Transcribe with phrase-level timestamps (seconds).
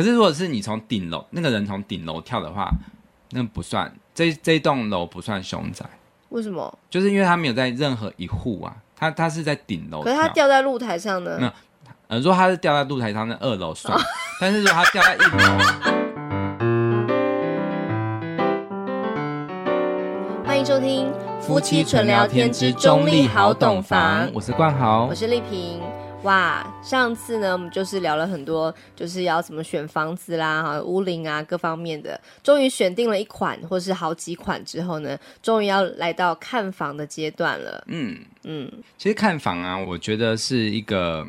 [0.00, 2.70] 可是如果是你从顶楼那个人从顶楼跳的话，
[3.32, 5.84] 那不算，这这栋楼不算凶宅。
[6.30, 6.78] 为什么？
[6.88, 10.00] 就是因为他没有在任何一户啊，他他是在顶楼。
[10.00, 11.36] 可是他掉在露台上呢？
[11.38, 11.52] 没有，
[12.08, 13.94] 呃，如果他是掉在露台上，那二楼算。
[13.94, 14.00] 哦、
[14.40, 15.28] 但是如果他掉在一楼。
[20.46, 21.12] 欢迎收听
[21.42, 25.78] 夫妻纯聊天之中立好懂房，我是冠豪，我是丽萍。
[26.22, 32.20] 哇，上次呢，我们就是聊了很多，就是要怎么选房子啦，哈，屋龄啊，各方面的。
[32.42, 37.82] 终于选定了一款或是好几款之后呢，终于要来到看房的阶段了。
[37.86, 41.26] 嗯嗯，其实看房啊，我觉得是一个，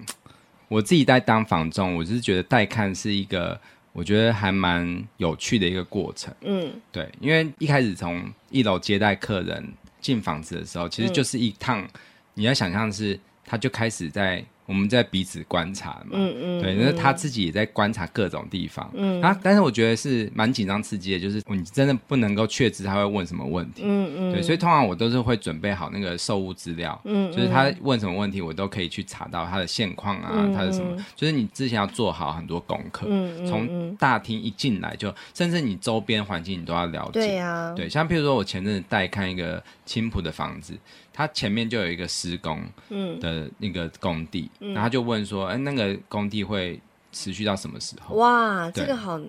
[0.67, 3.57] 我自己在当房仲，我就是觉得带看是一个，
[3.93, 6.34] 我觉得还蛮有趣的一个过程。
[6.41, 9.65] 嗯，对，因为一开始从一楼接待客人
[10.01, 11.89] 进房子的时候，其实就是一趟，嗯、
[12.34, 14.43] 你要想象是，他就开始在。
[14.71, 19.21] 我们在彼此观察嘛，嗯嗯，对，那他自己也在观察各种地方，嗯。
[19.21, 40.77] 啊，但是我觉得是蛮紧张刺激的，就是你真的不能够确知他会问什么问题，嗯嗯，对，所以通常我都是会准备好那个售物资料，嗯，就是他问什么问题，我都可以去查到他的现况啊，嗯、他的什么，就是你之前要做好很多功课，嗯，从大厅一进来就，甚至你周边环境你都要了解，对啊，对，像譬如说我前阵子带看一个青浦的房子。
[41.13, 42.63] 他前面就有一个施工
[43.20, 46.79] 的那个工地，嗯、然后他就问说：“哎，那个工地会
[47.12, 49.20] 持续到什么时候？”哇，这个好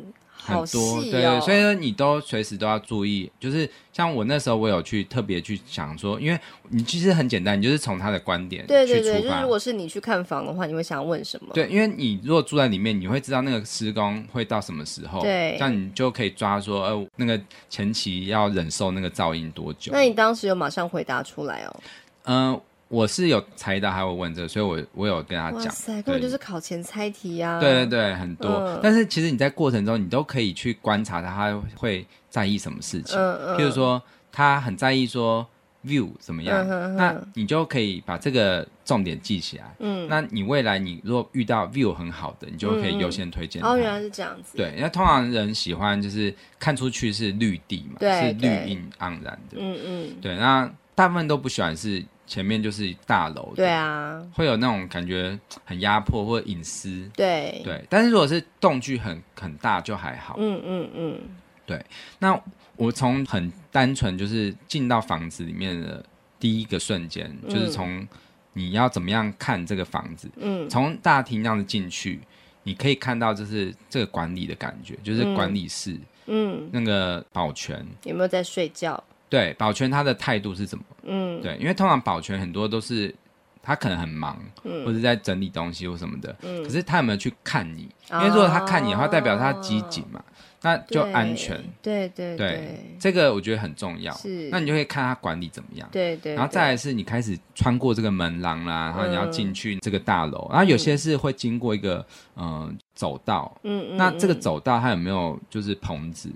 [0.44, 0.98] 好细哦。
[1.10, 3.68] 对，对，所以说你都随时都要注意，就是。
[3.92, 6.40] 像我那时候，我有去特别去想说，因为
[6.70, 8.66] 你其实很简单，你就是从他的观点。
[8.66, 11.52] 对对对，就是如果是你去看房的话，你会想要问什么？
[11.52, 15.20] 对，因为你如果住在里面，你会知道那个施工会到什么时候。
[15.20, 19.92] 对，这样你就可以抓说，呃，那个前期要忍受那个噪音多久？
[19.92, 21.80] 那你当时有马上回答出来哦？
[22.22, 25.64] 嗯、呃，我是有猜到他会问这个，所以我我有跟他讲。
[25.64, 27.60] 哇塞，根本就是考前猜题呀、啊！
[27.60, 28.50] 对对对，很多。
[28.50, 33.18] 嗯、但是其实你在过程中，你都可以去观察他，他会在意什么事情。
[33.18, 33.58] 嗯嗯。
[33.58, 34.00] 譬如说。
[34.34, 35.46] 他很在意说
[35.84, 39.64] view 怎么样，那你就可以把这个重点记起来。
[39.78, 43.62] 嗯，那你未来你如果遇到 view 很好的，你就可以优先推荐。
[43.62, 44.56] 哦，原来是这样子。
[44.56, 49.58] 对，因为通常人喜欢就是看出去是绿地嘛，对是绿荫盎然的。
[49.58, 50.16] 嗯嗯。
[50.22, 53.53] 对，那大部分都不喜欢是前面就是大楼。
[53.56, 54.22] 对啊。
[54.34, 57.10] 会有那种感觉很压迫或隐私。
[57.16, 60.37] 对对，但是如果是动距很很大就还好。
[60.38, 61.21] 嗯嗯嗯。
[61.66, 61.84] 对，
[62.19, 62.41] 那。
[62.77, 66.05] 我从很单纯，就是进到房子里面的
[66.41, 68.09] 第一个瞬间，嗯、就是从
[68.55, 72.19] 你要怎么样看这个房子，嗯，从大厅这样子进去，
[72.62, 79.00] 你可以看到就是这个管理的感觉，就是管理室，嗯，那个保全有没有在睡觉？
[79.32, 80.84] 对，保全他的态度是什么？
[81.04, 83.15] 嗯，对，因为通常保全很多都是
[83.62, 87.88] 他可能很忙，嗯，或者在整理东西或什么的，嗯，可是他有没有去看你？
[88.10, 90.22] 因为如果他看你的话，代表他机警嘛。
[90.65, 94.15] 那就安全，对对对，这个我觉得很重要。
[94.15, 95.88] 是，那你就会看他管理怎么样。
[95.91, 102.06] 对，对对，然后再来是你开始穿过这个门廊啦，然后你要进去这个大楼，嗯、然后有些是会经过一个
[102.37, 106.31] 嗯、呃、走道，嗯嗯，那这个走道它有没有就是棚子？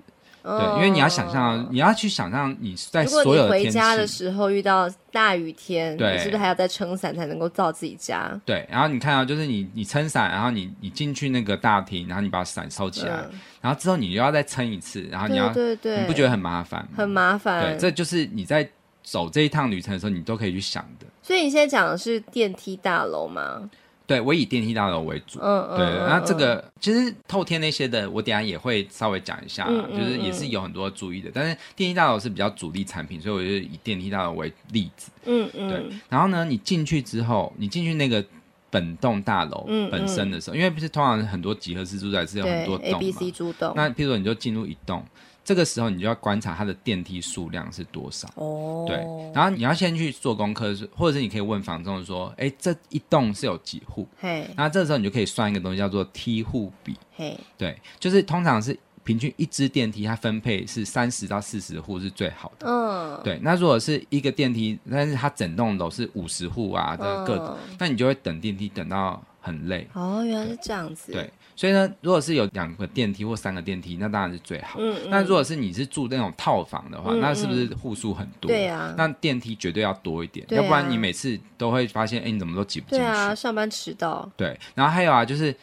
[0.47, 8.31] 对，因为你要想象，你要去想象你在所有的天气，回家的时候遇到大雨天，对，你是不是还要再撑伞才能够到自己家？
[8.45, 16.89] 对，然后你看到就是你你撑伞，然后你你进去那个大厅，然后你把伞收起来，嗯、然后之后你又要再撑一次，然后你要，对对对，你不觉得很麻烦吗？
[16.95, 17.63] 很麻烦。
[17.63, 18.67] 对，这就是你在
[19.03, 21.05] 走这一趟旅程的时候，你都可以去想的。
[21.21, 23.69] 所以你现在讲的是电梯大楼吗？
[24.07, 25.37] 对，我以电梯大楼为主。
[25.41, 25.77] 嗯嗯。
[25.77, 31.29] 对，那这个其实透天那些的，我等下也会稍微讲一下，就是也是有很多注意的。
[31.33, 35.11] 但是电梯大楼是比较主力产品，所以我就以电梯大楼为例子。
[35.25, 35.69] 嗯嗯。
[35.69, 38.23] 对，然后呢，你进去之后，你进去那个
[38.69, 42.97] 本栋大楼本身的时候，嗯嗯、因为不是通常很多集合式住宅是有很多栋嘛。
[42.97, 43.73] A、B、C 住栋。
[43.75, 45.05] 那譬如说，你就进入一栋。
[45.47, 48.27] 这个时候你就要观察它的电梯数量是多少。
[48.35, 48.97] 哦，对，
[49.33, 54.05] 然后你要先去做功课，或者是你可以问房东说，哎，这一栋是有几户？
[54.19, 69.87] 嘿，那这个时候你就可以算一个东西叫做梯户比，嘿，对，就是通常是平均一支电梯它分配是三十到四十户是最好的，嗯，对，那如果是一个电梯，但是它整栋楼是五十户啊的各种，嗯、那你就会等电梯等到很累。
[69.93, 71.31] 哦，原来是这样子，对。
[71.57, 74.77] 所以呢，如果是有两个电梯或三个电梯，那当然是最好。
[74.79, 75.09] 嗯嗯。
[75.09, 78.47] 那如果是你是住那种套房的话，嗯嗯，那是不是户数很多？
[78.47, 78.93] 对啊。
[78.95, 83.03] 那电梯绝对要多一点，啊、要不然你每次都会发现，哎，你怎么都挤不进去？
[83.03, 84.29] 对啊，上班迟到。
[84.37, 85.53] 对，然后还有啊，就是，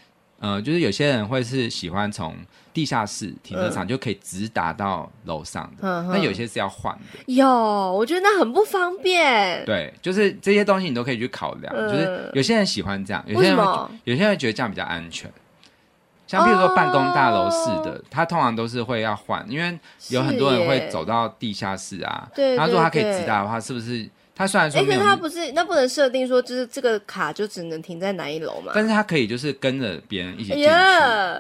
[0.41, 2.35] 呃，就是有些人会是喜欢从
[2.73, 7.32] 地下室停车场就可以直达到楼上的，那、嗯、有些是要换的。
[7.32, 9.64] 有，我觉得那很不方便。
[9.64, 11.73] 对，就是这些东西你都可以去考量。
[11.73, 13.56] 嗯、就是有些人喜欢这样，有些人
[14.02, 15.31] 有些人觉得这样比较安全。
[16.26, 19.78] 像譬如说办公大楼式的，它、哦、通常都是会要换，因为
[20.08, 22.28] 有很多人会走到地下室啊。
[22.34, 24.08] 对，他说他可以直达的话，是不是？
[24.36, 28.72] 他虽然说，哎、欸，可是他不是，那不能设定说，就是这个卡就只能停在哪一楼嘛？
[28.74, 30.68] 但是他可以就是跟着别人一起进去。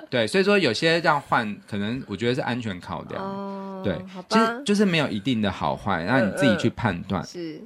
[0.08, 3.20] 对，所以说有些这样换，可能我觉得是安全考量。
[3.20, 3.96] 哦，对，
[4.28, 7.20] 其实就是没有一定的好坏，让你自己去判断。
[7.20, 7.60] 嗯嗯是。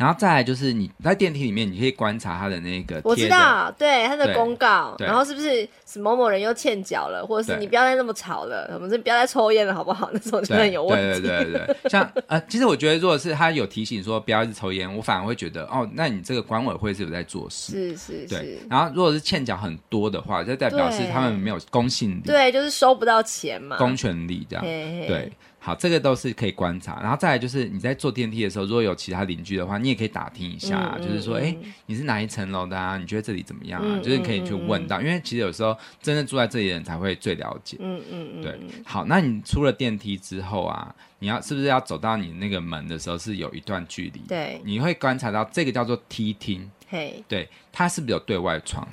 [0.00, 10.08] 然后再来就是你在电梯里面，你可以观察他的那个的，我知道，对他的公告，然后是不是什么某某人又欠缴了，或者是你不要再那么吵了，我们是不要再抽烟了，好不好？
[10.10, 11.20] 那种真的有问题。
[11.20, 18.26] 对对对对，像 呃，其实我觉得，如果是他有提醒说不要一直抽烟，我反而会觉得哦，那你这个管委会是有在做事，是是是。
[18.26, 25.30] 对，然后如果是欠缴很多的话，就代表是他们没有公信力，对，就是收不到钱嘛，公权力这样，对。
[25.62, 32.96] 好，这个都是可以观察，然后再来就是你在坐电梯的时候，如果有其他邻居的话，你也可以打听一下，嗯、就是说，哎、嗯，你是哪一层楼的啊？
[32.96, 33.86] 你觉得这里怎么样啊？
[33.86, 37.76] 嗯、就是可以去问到，嗯、因为其实有时候真的住在这里的人才会最了解。
[37.78, 38.58] 嗯嗯嗯，对。
[38.86, 44.20] 好，那你出了电梯之后啊，你要是不是要走到你那个门的时候是有一段距离？
[44.26, 46.70] 对，你会观察到这个叫做梯厅。
[46.88, 48.88] 嘿，对，它是不是有对外窗？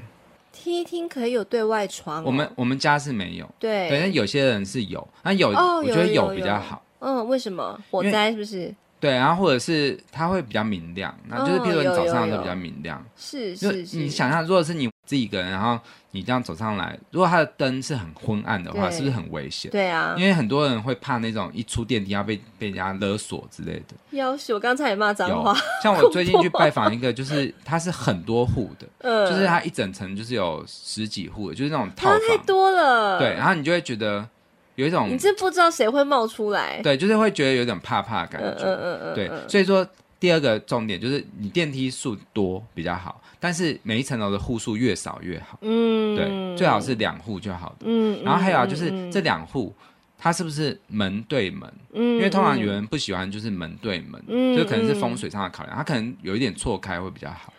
[0.67, 3.49] 梯厅可以有对外窗、哦，我们我们家是没有。
[3.57, 6.83] 对，反正有些人是有，那有、哦、我觉得有比较好。
[6.99, 7.79] 嗯，为什么？
[7.89, 8.73] 火灾是不是？
[8.99, 13.01] 对，然后或者是它会比较明亮，那就是譬如说你早上的时候比较明亮。
[13.15, 13.97] 是是是。
[13.97, 15.80] 你想象，如果是你自己一个人，然后
[16.12, 19.71] 你这样走上来，如果它的灯是很昏暗的话，是不是很危险？
[19.71, 23.95] 对啊，因为很多人会怕那种一出电梯要被被人家勒索之类的。
[24.12, 24.54] 要死！
[24.54, 25.56] 我刚才也骂脏话。
[25.81, 32.19] 像我最近去拜访一个，就是它是很多户的，嗯，就是它一整层就是有十几户的，就是那种套房。
[32.27, 33.18] 太多了。
[33.18, 34.27] 对，然后你就会觉得。
[34.75, 39.83] 有一种，你真不知道谁会冒出来，对，就是会觉得有点怕怕的感觉，嗯嗯嗯，对，所以说
[40.19, 49.73] 第二个重点就是你电梯数多比较好，但是每一层楼的户数越少越好，嗯，对，最好是两户就好的，嗯，然后还有就是这两户
[50.17, 57.53] 它是不是门对门，嗯，因为通常有人不喜欢就是门对门，嗯，就可能是风水上的考量，它可能有一点错开会比较好，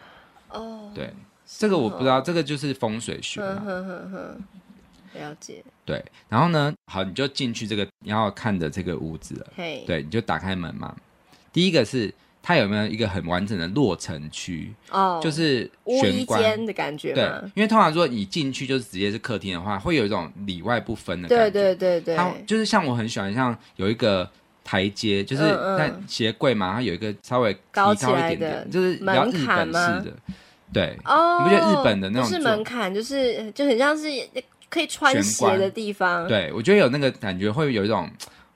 [0.50, 1.12] 哦，对，
[1.46, 3.62] 这个我不知道，这个就是风水学嘛。
[5.14, 10.94] 了解，对，然后呢，好，你就进去这个你要看的这个屋子了，嘿，对，你就打开门嘛。
[11.50, 12.12] 第一个是
[12.48, 14.72] 它有没有一个很完整的落成区？
[14.90, 16.64] 哦，就是玄关。
[16.64, 17.22] 的感觉，对，
[17.54, 24.26] 因为通常说你进去就是直接是客厅的话，会有一种里外不分的感觉，对对对对，它就是像我很喜欢，像有一个
[24.64, 25.42] 台阶，就是
[25.76, 30.12] 在鞋柜嘛，它有一个稍微高一点点，就是比较日本式的，
[30.72, 34.08] 对，哦，你不觉得日本的那种是门槛，就是就很像是。
[34.70, 38.06] 可以穿鞋的地方，对，我觉得有那个感觉，会有一种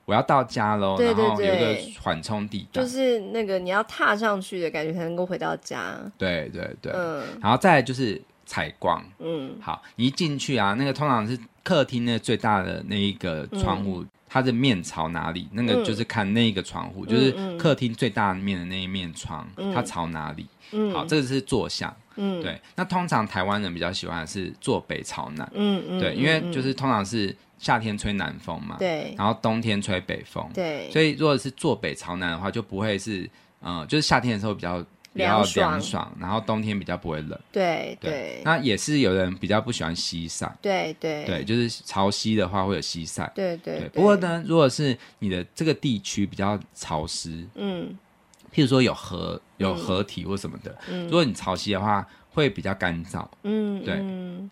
[0.05, 5.95] 我要到家喽，对对对，然后有一个缓冲地带，就是那个你要踏上去的感觉才能够回到家。
[6.19, 20.47] 对对对，嗯，然后再来就是采光，嗯，好，你一进去啊，那个通常是客厅那最大的那一个窗户，嗯、它的面朝哪里，那个就是看那个窗户，嗯、就是客厅最大面的那一面窗，嗯、它朝哪里？
[20.73, 21.95] 嗯，好，这个是坐向。
[22.17, 33.31] 嗯，对，那通常台湾人比较喜欢的是坐北朝南，嗯嗯，对，因为就是通常是夏天吹南风嘛，对，然后冬天吹北风，对，所以如果是坐北朝南的话，就不会是，
[33.61, 38.43] 嗯，就是夏天的时候比较比较凉爽，然后冬天比较不会冷，对对。
[38.45, 41.25] 那也是有人比较不喜欢西晒，对对。
[41.25, 43.89] 对，就是潮汐的话会有西晒，对对。
[43.93, 47.97] 不过呢，如果是你的这个地区比较潮湿，嗯。
[48.55, 53.27] 譬如说有河有河体或什么的，嗯、如果你潮汐的话，会比较干燥。
[53.43, 54.03] 嗯，对，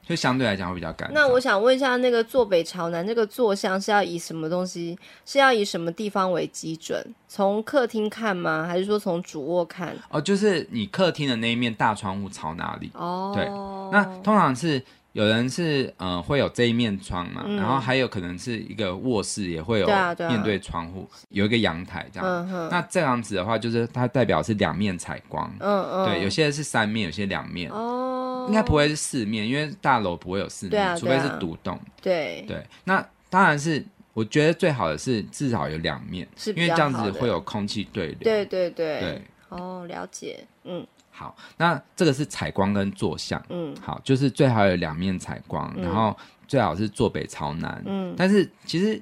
[0.06, 1.12] 就相对来讲会比较干燥。
[1.12, 4.98] 那我想问一下，那个坐北朝南这个坐向是要以什么东西？
[5.24, 7.04] 是要以什么地方为基准？
[7.26, 8.66] 从客厅看吗？
[8.66, 9.96] 还是说从主卧看？
[10.08, 12.90] 哦，就是你客厅的那一面大窗户朝哪里？
[12.94, 13.44] 哦，对，
[13.90, 14.82] 那通常是。
[15.12, 22.48] 有人是呃会有这一面窗嘛，嗯、然后还有可能是一个卧室也会有面对窗户，啊啊、有一个阳台这样。
[22.48, 25.52] 嗯、那这样子的话，就是它代表是两面采光。
[25.58, 26.06] 嗯嗯。
[26.06, 27.70] 对，有些是三面，有些两面。
[27.70, 28.46] 哦。
[28.48, 31.78] 应该不会是四面，因为大楼不会有四面，啊啊、除非是独栋。
[32.00, 32.64] 对对。
[32.84, 38.18] 那当然是，我觉得最好的是至少有两面，是因为这样子会有空气对流。
[38.20, 39.00] 对对对。
[39.00, 39.22] 对。
[39.48, 40.44] 哦，了解。
[40.64, 40.86] 嗯。
[41.20, 46.16] 好，那这个是采光跟坐向，嗯，好，就是最好有两面采光，嗯、然后
[46.48, 48.98] 最好是坐北朝南，嗯，但是其实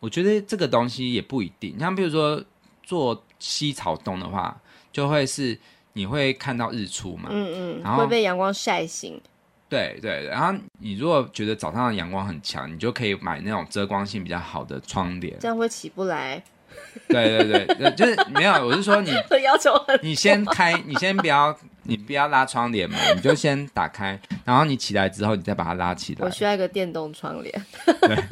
[0.00, 2.42] 我觉得这个东西也不一定，像比如说
[2.82, 4.60] 坐西朝东的话，
[4.90, 5.56] 就会是
[5.92, 9.20] 你会看到日出嘛，嗯嗯，然后会被阳光晒醒，
[9.68, 16.42] 对对，然后你如果觉得早上的阳光很强，你就可以买那种遮光性比较好的窗帘，这样会起不来。
[17.08, 19.10] 对对对，就是没有，我是说你
[19.42, 26.24] 要求很，你先开，你先不要你不要拉窗帘嘛，你就先打开，然后你起来之后，你再把它拉起来。
[26.24, 27.66] 我需要一个电动窗帘。
[28.02, 28.16] 对。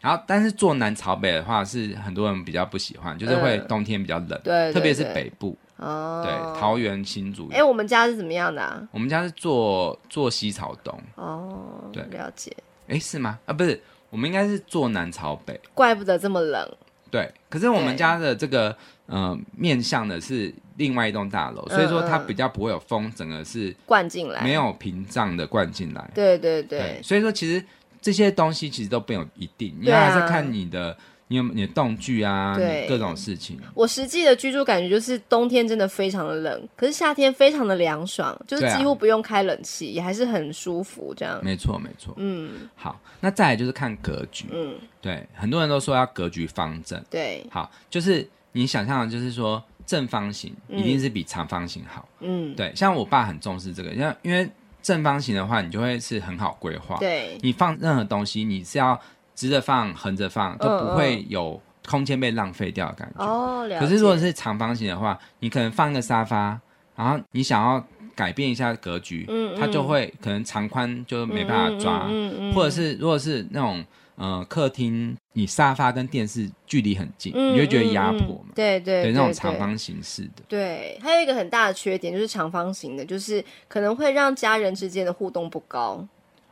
[0.00, 5.58] 然后，但是坐南朝北的话，是很多人比较不喜欢，就是会冬天比较冷，对，特别是北部。
[5.76, 6.22] 哦。
[6.24, 7.48] 对，桃园新竹。
[7.52, 8.80] 哎，我们家是怎么样的啊？
[8.92, 10.98] 我们家是坐坐西朝东。
[11.16, 11.90] 哦。
[11.92, 12.56] 对，了解。
[12.86, 13.40] 哎，是吗？
[13.44, 13.78] 啊，不是，
[14.08, 15.60] 我们应该是坐南朝北。
[15.74, 16.66] 怪不得这么冷。
[17.10, 26.10] 对，可是我们家的这个呃面向的是另外一栋大楼，所以说它比较不会有风，整个是灌进来，没有屏障的灌进来。
[26.14, 27.00] 对对对。
[27.02, 27.64] 所以说，其实
[28.00, 30.96] 这些东西其实都没有一定，你还是看你的。
[31.28, 33.58] 你有你的道具啊，对各种事情。
[33.74, 41.38] 我实际的居住感觉就是冬天真的非常的冷，可是夏天非常的凉爽，就是几乎不用开冷气，啊、也还是很舒服这样。
[41.44, 42.68] 没错没错，嗯。
[42.74, 47.44] 好，那再来就是看格局，嗯，对，很多人都说要格局方正，对。
[47.50, 52.72] 好，就是你想象的就是说正方形一定是比长方形好，嗯，对。
[52.74, 54.48] 像我爸很重视这个，因为因为
[54.82, 57.36] 正方形的话，你就会是很好规划，对。
[57.42, 58.98] 你放任何东西，你是要。
[59.38, 63.24] 直着放、横着放都不会有空间被浪费掉的感觉。
[63.24, 63.64] 哦。
[63.78, 66.60] 可是如果是长方形的话，你可能放一个沙发，
[66.96, 73.84] 然后你想要改变一下格局，嗯，它就会可能长宽就没办法抓，嗯嗯，或者是如果是那种
[74.16, 78.50] 呃客厅，你沙发跟电视距离很近，你会觉得压迫嘛？
[78.56, 80.42] 对对对，那种长方形式的。
[80.48, 86.04] 对，还有一个很大的缺点就是长方形的，就是可能会让家人之间的互动不高。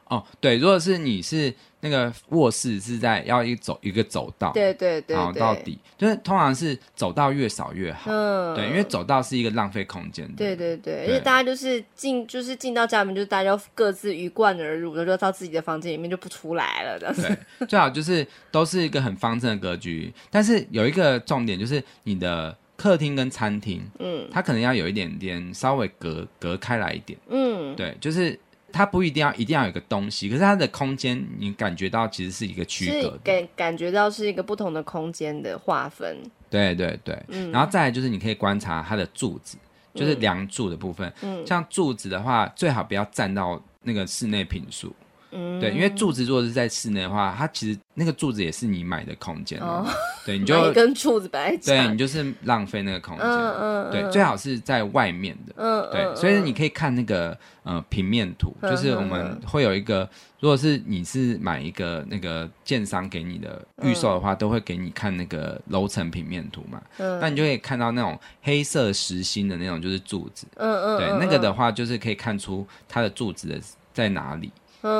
[0.09, 17.39] 哦，对，如果是你是那个卧室是在要一走一个走道，对对对，好到底，就是通常是走道越少越好，嗯，对，因为走道是一个浪费空间的，对对对，而且大家就是进就是进到家门，就是大家各自鱼贯而入，就到自己的房间里面就不出来了，这样子。
[17.59, 28.39] 对，最好就是都是一个很方正的格局，但是有一个重点就是你的客厅跟餐厅，嗯，它可能要有一点点稍微隔隔开来一点，嗯，对，就是。
[28.77, 36.19] 它不一定要一定要有一个东西，可是它的空间你感觉到其实是一个区隔的，感感觉到是一个不同的空间的划分。
[36.51, 39.57] 对对对，嗯，然后再来就是你可以观察它的柱子，
[39.95, 44.95] 就是梁柱的部分，嗯，像柱子的话，最好不要站到那个室内平数。
[45.37, 49.87] 嗯，对，因为柱子如果是在室内的话，它其实那个柱子也是你买的空间，哦，
[50.25, 60.09] 对，你 就跟柱子摆在，对，你就是浪费那个空间，嗯嗯，对，最好是在外面的，嗯，对，所以你可以看那个呃平面图，就是我们会有一个，
[60.41, 73.61] 如果是你是买一个那个建商给你的预售的话，都会给你看那个楼层平面图嘛，嗯，那你就可以看到那种黑色实心的那种就是柱子，嗯嗯，对，那个的话就是可以看出它的柱子的
[73.93, 74.51] 在哪里。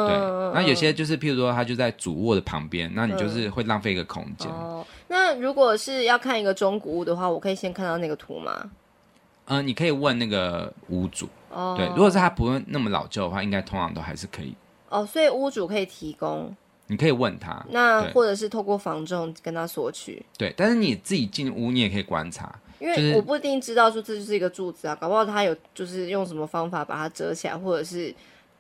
[0.07, 0.17] 对，
[0.55, 4.51] 那有些就是，譬如说，它就在主卧的旁边，那你就是会浪费一个空间。
[4.51, 8.71] 哦，那如果是要看一个中古屋的话，我可以先看到那个图吗？
[9.47, 11.29] 嗯，你可以问那个屋主。
[11.51, 14.55] 哦，对，如果是他不用那么老旧的话，应该通常都还是可以。
[14.89, 16.55] 哦，所以屋主可以提供。
[16.89, 17.65] 你可以问他。
[17.71, 20.25] 那或者是透过房仲跟他索取。
[20.39, 28.15] 对，但是你自己进屋，你也可以观察，因为我不一定知道说这就是一个柱子啊，搞不好他有就是用什么方法把它折起来，或者是。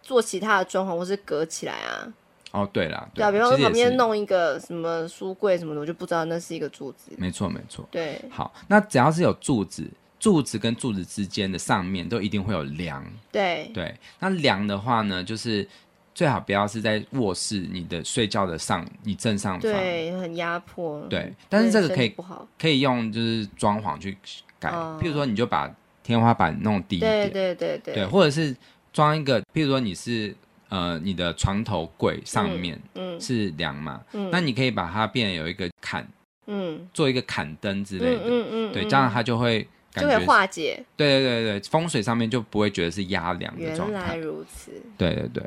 [0.06, 2.06] 做其他的装潢或是隔起来啊？
[2.52, 7.10] 哦，对啦，对啊，比方说旁边弄一个什么书柜什么的，我就不知道那是一个柱子。
[7.18, 7.86] 没错，没错。
[7.90, 9.84] 对，好，那只要是有柱子，
[10.20, 13.04] 柱子跟柱子之间的上面都一定会有梁。
[13.32, 15.68] 对对，那梁的话呢，就是
[16.14, 21.00] 最好不要是在卧室你的睡觉的上，你正上方，对，很压迫。
[21.10, 22.14] 对，但是这个可以
[22.58, 24.16] 可以用就是装潢去
[24.58, 25.70] 改，哦、譬如说你就把
[26.02, 28.56] 天花板弄低一点，对对对对，对，或者是。
[28.96, 30.34] 装一个，譬如说你是
[30.70, 32.80] 呃，你的床头柜上面
[33.20, 34.26] 是梁嘛，嗯。
[34.26, 36.08] 嗯、那你可以把它变有一个坎，
[36.46, 43.98] 嗯，做一个坎灯之类的，嗯嗯，嗯对，这样它就会就会化解，对对对对，风水上面就不会觉得是压梁的状态。
[43.98, 45.46] 原来如此，对对对，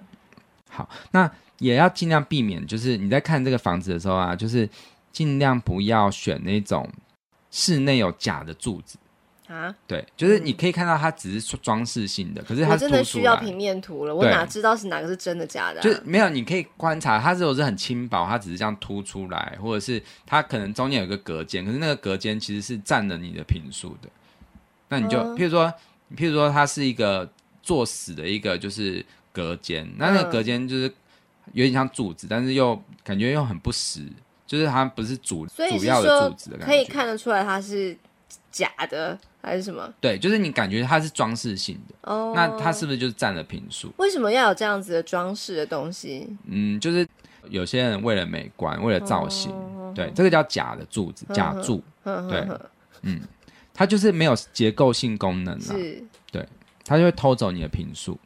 [0.70, 1.28] 好，那
[1.58, 4.70] 也要尽量避免，就是你在看这个房子的时候啊，就是
[5.12, 6.88] 尽量不要选那种
[7.50, 9.00] 室内有假的柱子。
[9.50, 14.14] 啊，对，就是你可以看到它只是装饰性的，可是它真的需要平面图了。
[14.14, 15.82] 我哪知道是哪个是真的假的？
[15.82, 24.10] 就没有，你可以观察它，如果是很轻薄，它只是这样凸出来，或者是它可能中间有一个隔间，可是那个隔间其实是占了你的平数的。
[24.90, 25.74] 那你就，譬如说，
[26.16, 27.28] 譬如说，它是一个
[27.64, 29.04] 作死的一个就是
[29.34, 30.84] 隔间，那那个隔间就是
[31.54, 34.06] 有点像柱子，但是又感觉又很不实，
[34.46, 37.98] 就是它不是主主要的柱子的感觉，可以看得出来它是
[38.52, 39.20] 假的。
[39.42, 39.92] 还是什么？
[40.02, 41.96] 对，就是你感觉它是装饰性的。
[42.04, 43.92] 哦，那它是不是就是占了平数？
[43.98, 46.28] 为什么要有这样子的装饰的东西？
[46.46, 47.08] 嗯，就是
[47.50, 52.60] 有些人为了美观，为了造型，哦、对，这个叫假的柱子，假柱，呵呵呵对，
[53.04, 53.22] 嗯，
[53.74, 56.46] 它就是没有结构性功能了，是，对，
[56.84, 58.20] 它就会偷走你的平数。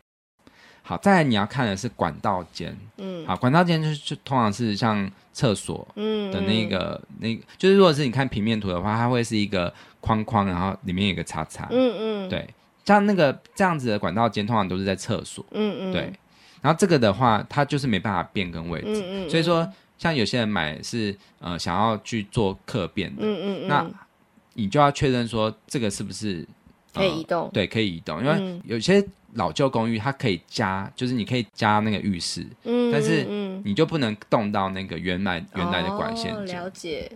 [0.86, 12.46] 好，再来你要看的是管道间，嗯，好，管道间就是就通常是像厕所，嗯的那个，嗯、那个、就是如果是你看平面图的话，它会是一个框框，然后里面有一个叉叉，嗯嗯，对，
[12.84, 16.12] 像那个这样子的管道间，通常都是在厕所，嗯嗯，对，
[16.62, 19.66] 然后这个的话，它就是没办法变更位置，嗯嗯，嗯，所以说
[19.98, 23.90] 像有些人买是呃想要去做客变的，嗯嗯嗯，那
[24.56, 26.46] 你就要确认说这个是不是。
[26.96, 33.24] 可以移动，呃，对，可以移动，因为有些老旧公寓它可以加，就是你可以加那个浴室，嗯，但是
[33.64, 36.36] 你就不能动到那个原来原来的管线。
[36.36, 37.12] 哦，了解。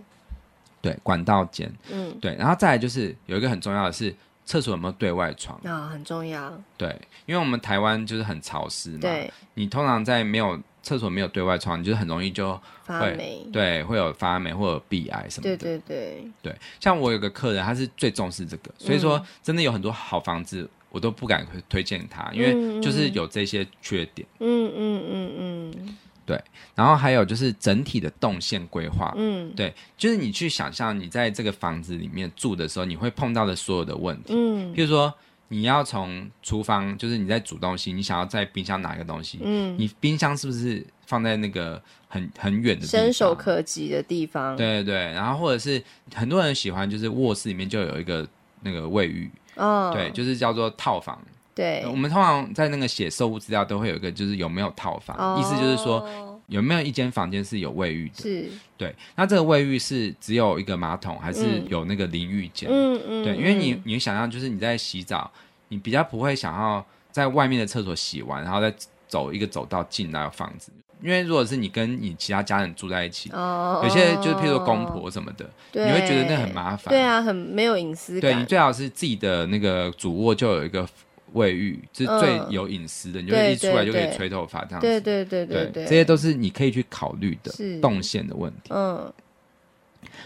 [0.87, 4.13] 对，管道间，嗯，对，然后再来就是有一个很重要的是
[4.45, 6.51] 厕所有没有对外窗啊，哦，很重要。
[6.77, 6.89] 对，
[7.25, 10.59] 因为我们台湾就是很潮湿嘛，对，你通常在没有。
[10.83, 15.57] 厕所没有对外窗，你就很容易就会发霉，对，会有发霉或者鼻癌什么的。
[15.57, 24.25] 对对对对，像我有个客人，他是最重视这个，所以说真的有很多好房子，我都不敢推荐他，因为就是有这些缺点。
[24.39, 26.39] 嗯嗯嗯嗯，对。
[26.75, 35.11] 然后还有就是整体的动线规划，嗯，对，就是你去想象你在这个房子里面住的时候，你会碰到的所有的问题，嗯，譬如说。
[35.49, 44.57] 你要从厨房，就是你在煮东西，你想要在冰箱拿一个东西，嗯，你冰箱是不是放在那个很很远的地方，伸手可及的地方？
[44.57, 45.81] 对对对，然后或者是
[46.13, 48.27] 很多人喜欢，就是卧室里面就有一个
[48.59, 51.17] 那个卫浴，哦，对，就是叫做套房。
[51.57, 56.07] 对，我们通常在那个写售屋资料都会有一个，就是有没有套房，哦，意思就是说
[56.49, 58.21] 有没有一间房间是有卫浴的？
[58.21, 58.45] 是，
[58.77, 58.95] 对。
[59.15, 62.69] 那这个卫浴是只有一个马桶，还是有那个淋浴间？
[62.71, 65.31] 嗯嗯，对，因为你你想象就是你在洗澡，
[65.69, 68.71] 你比较不会想要在外面的厕所洗完，然后再
[69.07, 70.71] 走一个走道进那个房子，
[71.01, 78.31] 因为如果是你跟你其他家人住在一起，哦，有些就是譬如说公婆什么的，对，你会觉得那很麻烦，对啊，很没有隐私感。
[78.31, 80.87] 对，你最好是自己的那个主卧就有一个。
[81.33, 84.87] 卫浴是最有隐私的，嗯，你就一出来就可以吹头发这样子。
[84.87, 88.69] 对对对对对，对，这些都是你可以去考虑的动线的问题。
[88.69, 89.11] 嗯，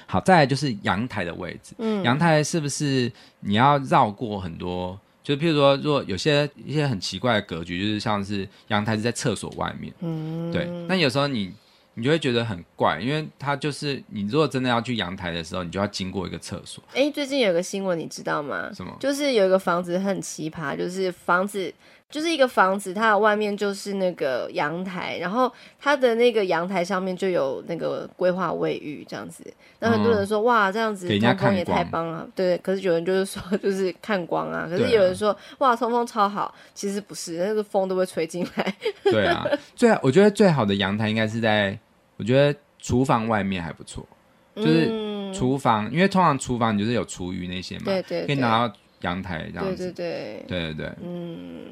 [0.05, 1.73] 好，再来就是阳台的位置。
[1.79, 4.99] 嗯，阳台是不是你要绕过很多？
[5.23, 9.93] 就譬如说，如果有些一些很奇怪的格局，就是像是阳台是在厕所外面。
[9.99, 10.65] 嗯，对。
[10.87, 11.51] 那有时候你。
[11.93, 16.83] 你就会觉得很怪，因为它就是你如果真的要去阳台的时候，你就要经过一个厕所。
[16.93, 18.71] 哎、欸，最近有个新闻，你知道吗？
[18.73, 18.95] 什么？
[18.99, 21.73] 就是有一个房子很奇葩，就是房子
[22.11, 29.43] 就是一个房子，它的外面就是那个阳台，然后它的那个阳台上面就有那个规划卫浴这样子。
[29.79, 32.57] 那很多人说、嗯、哇，这样子通风也太棒了，对。
[32.57, 38.75] 可是有人就是说就是看光啊，可是有人说、啊、哇通风超好，其实不是，那个风都会吹进来。
[39.05, 41.79] 对啊，最好我觉得最好的阳台应该是在。
[42.17, 44.07] 我觉得厨房外面还不错，
[44.55, 51.65] 就是厨房、嗯，因为通常厨房你就是有厨余那些嘛，对对对，可以拿到阳台这样子，对对对，对对对，嗯，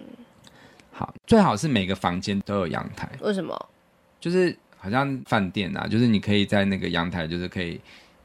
[1.00, 3.10] 好，最好是每个房间都有阳台。
[3.22, 3.58] 为什么？
[4.20, 7.80] 就是好像饭店啊，就是你可以在那个阳台，就是可以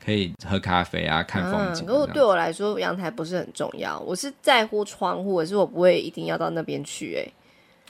[0.05, 1.87] 可以喝咖啡啊，看风景。
[1.87, 7.33] 如、啊、果对我来说，阳台不是很重要，我是在乎窗户，可是我不会一定要到那边去、欸，哎。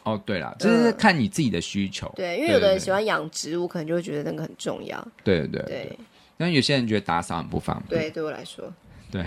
[0.03, 2.07] 哦，对了，就是看你自己的需求。
[2.09, 5.03] 嗯、对，因为有的人喜欢养植物，可能就会觉得那个很重要。
[5.23, 5.99] 对对对，对。
[6.37, 8.03] 因为有些人觉得打扫很不方便。
[8.03, 8.71] 对，对我来说。
[9.11, 9.25] 对，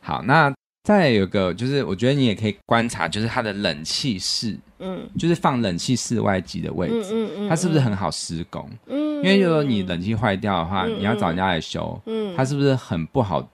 [0.00, 0.50] 好，那
[0.88, 8.66] 再有个就是，我觉得你也可以观察，就是它的冷气室，嗯，就是放冷气室外机的位置，嗯嗯，嗯，它是不是很好施工？
[8.86, 13.46] 嗯，因为如果你冷气坏掉的话，嗯，你要找人家来修，嗯，它是不是很不好？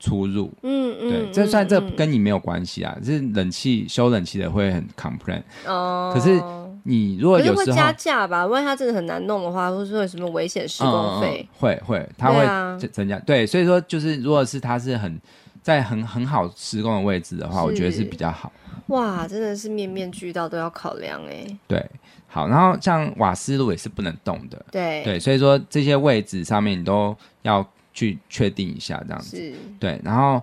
[0.00, 6.12] 出入，嗯嗯，对，这算这跟你没有关系啊，就、嗯、是冷气修冷气的会很 complain 哦。
[6.14, 6.40] 可是
[6.84, 13.18] 你如果有时候会加价吧，万一它真的很难弄的话，或者说有什么危险施工费、嗯，会会，它会增加。
[13.18, 15.20] 对，所以说就是如果是它是很
[15.68, 18.52] 在很很好施工的位置的话，我觉得是比较好。
[18.86, 21.46] 哇，真的是面面俱到都要考量哎。
[21.66, 21.84] 对，
[22.26, 27.66] 好，然后像瓦斯炉也是不能动的，对对，所以说这些位置上面你都要。
[27.94, 30.00] 去确定一下这样子，对。
[30.04, 30.40] 然后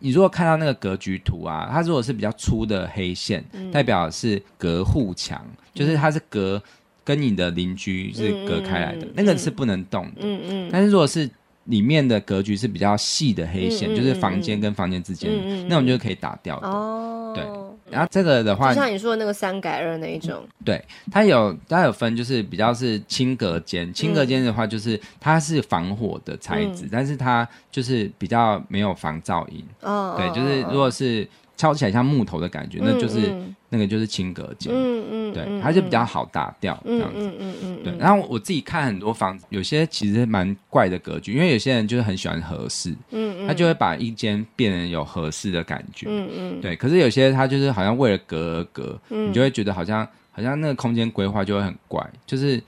[0.00, 6.62] 你如果看到那个格局图啊，它如果是比较粗的黑线，嗯、代表是隔户墙，就是它是隔
[7.02, 10.20] 跟你的邻居是隔开来的，嗯、那个是不能动的。
[10.20, 10.68] 嗯嗯。
[10.70, 11.26] 但是如果是
[11.70, 16.68] 里面的格局是比较细的黑线，嗯、就是房间跟房间之间、嗯，那种就可以打掉的。
[16.68, 17.32] 哦。
[17.34, 17.44] 对。
[17.90, 29.64] 然后这个的话，就像你说的那个三改二那一种，嗯、对，它有它有分，就是比较是轻隔间，轻隔间的话就是它是防火的材质、嗯，但是它就是比较没有防噪音。
[29.80, 33.34] 哦，对，就是如果是敲起来像木头的感觉，嗯、那就是
[33.72, 37.96] 那个就是轻隔间，嗯嗯，对，它就比较好打掉这样子，嗯嗯嗯，对。
[37.96, 46.74] 然后我自己看很多房子，有些其实蛮怪的格局，因为有些人就是很喜欢合适，嗯嗯，他就会把一间变成有合适的感觉，嗯嗯，对。
[46.74, 52.60] 可是有些他就是好像为了隔而隔，你就会觉得好像好像那个空间规划就会很怪，就是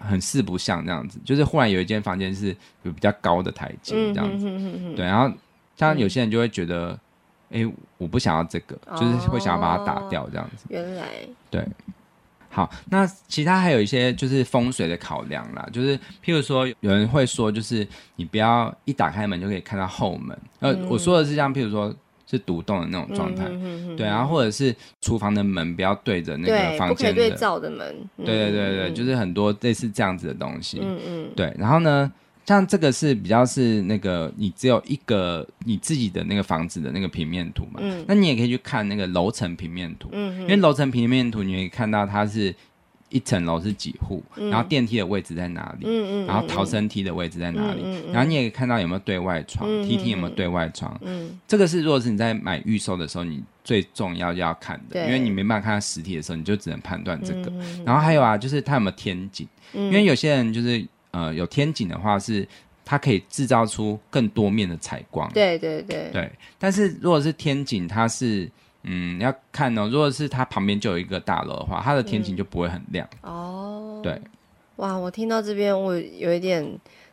[0.00, 2.48] 很四不像这样子，就是忽然有一间房间是
[2.82, 4.46] 有比较高的台阶这样子，
[4.96, 5.06] 对。
[5.06, 5.32] 然后
[5.76, 6.98] 像有些人就会觉得。
[7.50, 7.64] 哎，
[7.98, 10.66] 我不想要这个，就是会想要把它打掉这样子。
[10.68, 11.06] 原来
[11.50, 11.64] 对，
[12.50, 20.36] 好，那其他还有一些就是风水的考量啦，就是譬如说有人会说，就是你不要一打开门就可以看到后门。
[20.60, 21.94] 呃、嗯，我说的是像譬如说
[22.26, 27.94] 是独栋的那种状态，嗯、对，然后或者是厨房的门不要对着那个房间的，对照的门。
[28.16, 30.80] 对对对对，就是很多类似这样子的东西。
[30.82, 32.10] 嗯嗯，对，然后呢？
[32.46, 42.54] 像这个是比较是那个，你只有一个你自己的那个房子的那个平面图嘛，嗯，那你也可以去看那个楼层平面图，嗯，因为楼层平面图你可以看到它是
[43.08, 57.50] 一层楼是几户，嗯，然后电梯的位置在哪里，嗯嗯，然后逃生梯的位置在哪里，嗯，然后你也可以看到有没有对外窗，嗯，梯梯有没有对外窗，嗯，这个是如果是你在买预售的时候，你最重要要看的，因为你没办法看到实体的时候，你就只能判断这个，
[57.86, 60.86] 然后还有啊，就是它有没有天井，因为有些人就是。
[61.14, 62.44] 呃，有天井的话，是
[62.84, 65.32] 它可以制造出更多面的采光。
[65.32, 66.28] 对对对对。
[66.58, 68.50] 但是如果是天井，它是
[68.82, 69.88] 嗯要看哦。
[69.88, 73.08] 如果是它旁边就有一个大楼的话，它的天井就不会很亮。
[73.22, 74.00] 嗯、哦。
[74.02, 74.20] 对。
[74.76, 76.66] 哇，我听到这边，我有一点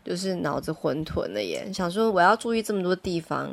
[0.04, 3.48] 就是脑子混沌了耶，想说我要注意这么多地方。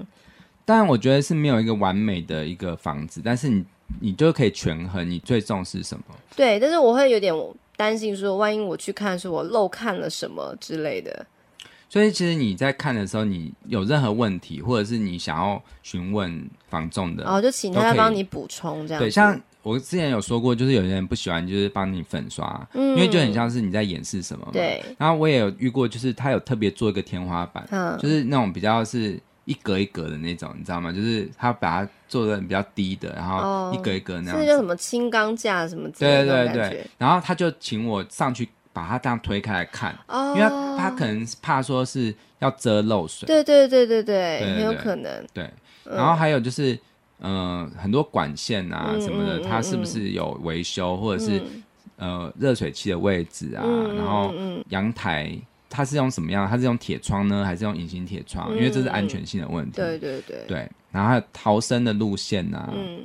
[0.65, 3.63] 当然，我觉得是没有一个完美的一个房子，但是你
[4.01, 6.05] 你就可以权衡你最重视什么。
[6.35, 7.35] 对，但是我会有点。
[7.79, 11.25] 担心说，万一我去看的时候，我漏看了什么之类的。
[11.89, 19.01] 所以，其实你在看的时候，你有任何问题，或者是你想要询问房仲的，哦，就请他帮你补充这样。
[19.01, 24.53] 对，像我之前有说过，就是有些人不喜欢，就是帮你粉刷，嗯，因为就很像是你在演示什么嘛。
[24.53, 24.85] 对。
[24.99, 29.19] 然后我也有遇过，就是他有特别做一个天花板，嗯，就是那种比较是。
[29.49, 30.93] 一格一格的那种，你知道吗？
[30.93, 34.39] 就是他把它做的比较低的，然后一格一格那样。
[34.39, 36.45] 这、哦、叫什么轻钢架什么之类的？
[36.45, 36.87] 对对对对。
[36.99, 43.27] 然后他就请我上去把它这样推开来看，哦、因为他他可能怕说是要遮漏水。
[43.27, 45.27] 对对对对对，很有可能。
[45.33, 45.51] 对。
[45.85, 46.75] 然后还有就是，
[47.21, 51.41] 嗯、呃，很多管线啊什么的，它、嗯嗯嗯、是不是有维修，或者是、
[51.97, 53.63] 嗯、呃热水器的位置啊？
[53.65, 54.35] 嗯、然后
[54.69, 55.35] 阳台。
[55.71, 56.49] 它是用什么样？
[56.49, 58.49] 它是用铁窗呢，还是用隐形铁窗？
[58.51, 59.77] 嗯、因为这是安全性的问题。
[59.77, 60.45] 对对对。
[60.49, 63.01] 对，然后还有逃生的路线啊，嗯，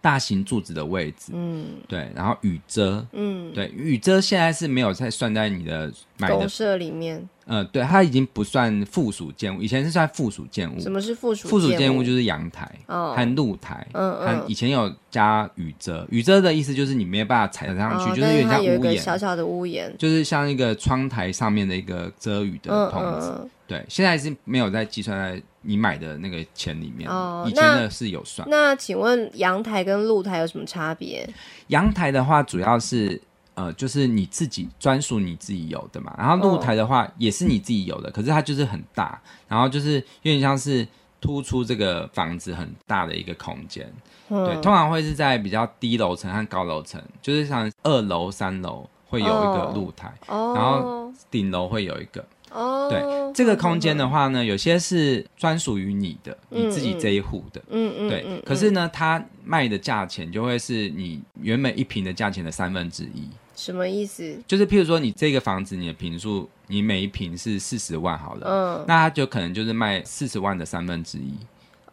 [0.00, 7.28] 大型柱子的位置，嗯，对，然后雨遮，嗯，对，雨遮现在是没有在算在你的买的公设里面。
[7.46, 10.78] 呃，对，它已经不算附属建物，以前是算附属建物。
[10.78, 11.48] 什么是附属？
[11.48, 23.48] 附属建物就是阳台和露台，嗯嗯，以前有加雨遮，雨遮的意思就是你没有办法踩上去，就是有点像屋檐，小小的屋檐，就是像一个窗台上面的一个遮雨的棚子。
[23.68, 28.48] 对，现在是没有在计算在你买的那个钱里面，哦以前的是有算。
[28.50, 31.28] 那请问阳台跟露台有什么差别？
[31.68, 33.20] 阳台的话，主要是。
[33.58, 40.86] 呃，就是你自己专属你自己有的嘛，然后露台的话也是你自己有的，哦、可是它就是很大，然后就是有点像是
[41.20, 43.92] 突出这个房子很大的一个空间。
[44.28, 52.24] 嗯、对，通常会是在比较低楼层和高楼层，就是像二楼、三楼会有一个露台，哦、然后顶楼会有一个。
[52.52, 53.00] 哦，对，
[53.34, 58.42] 这个空间的话呢，有些是专属于你的，你自己这一户的，嗯嗯，对。
[58.44, 63.28] 可是呢，它卖的价钱就会是你原本一平的价钱的三分之一。
[63.54, 64.38] 什么意思？
[64.46, 71.34] 就是譬如说，你这个房子你的平数，你每一平是四十万好了，嗯，那它就可能就是卖四十万的三分之一。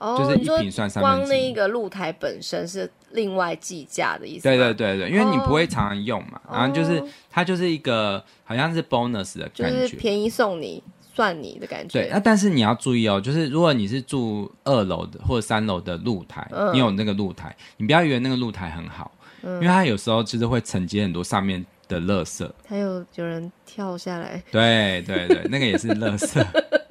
[0.06, 1.20] 哦，就是一瓶算三分之一。
[1.22, 4.44] 光那一个露台本身是另外计价的意思。
[4.44, 10.84] 对对对对，因为你不会常常用嘛，然后就是它就是一个好像是 bonus 的感觉，就是便宜送你
[11.16, 12.02] 算你的感觉。
[12.02, 22.48] 对，那但是你要注意哦，就是如果你是住二楼的或者三楼的露台，你有那个露台，你不要以为那个露台很好，因为它有时候其实会承接很多上面的垃圾。
[22.68, 24.44] 还有有人跳下来。
[24.52, 26.46] 对对对，那个也是垃圾。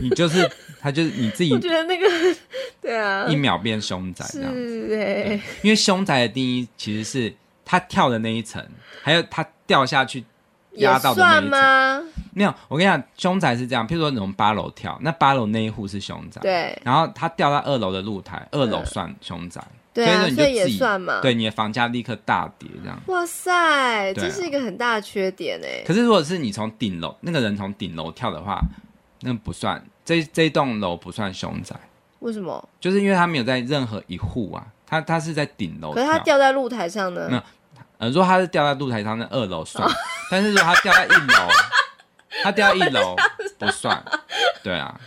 [0.00, 0.48] 你就是
[0.80, 1.52] 他，就是你自己。
[1.52, 2.06] 我觉得那个，
[2.80, 4.88] 对啊，一秒变凶宅这样子。
[4.88, 7.34] 对，因为凶宅的定义其实是
[7.64, 8.64] 他跳的那一层，
[9.02, 10.24] 还有他掉下去
[10.72, 11.44] 压到的那一层。
[11.44, 12.02] 也算吗？
[12.32, 16.40] 没有，我跟你讲，凶宅是这样，譬如说你从八楼跳，那八楼那一户是凶宅。
[16.40, 16.78] 对。
[16.84, 19.60] 然后他掉到二楼的露台，二楼算凶宅。
[19.92, 21.20] 对啊，所以，你就自己也算嘛。
[21.20, 23.00] 对，你的房价立刻大跌，这样。
[23.06, 25.82] 哇塞，这是一个很大的缺点哎。
[25.84, 28.60] 可是如果是你从顶楼，那个人从顶楼跳的话。
[29.20, 31.74] 那不算，这这栋楼不算凶宅，
[32.20, 32.68] 为什么？
[32.80, 37.28] 就是因为他没有在任何一户啊他他是在顶楼，可是他掉在露台上呢？
[37.28, 37.42] 没有，
[37.98, 39.86] 呃，如果他是掉在露台上，那二楼算，
[40.30, 41.48] 但是如果它掉在一楼，
[42.42, 43.16] 他掉在一楼
[43.58, 44.02] 不算，
[44.62, 44.98] 对啊，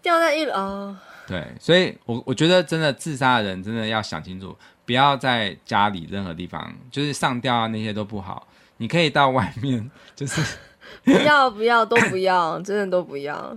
[0.00, 0.94] 掉在一楼，
[1.26, 8.46] 对，所以我我觉得真的自杀的人真的要想清楚，不要在家里任何地方，就是上吊啊那些都不好，
[8.78, 10.40] 你可以到外面， 就是
[11.04, 13.56] 不要不要都不要，真的都不要。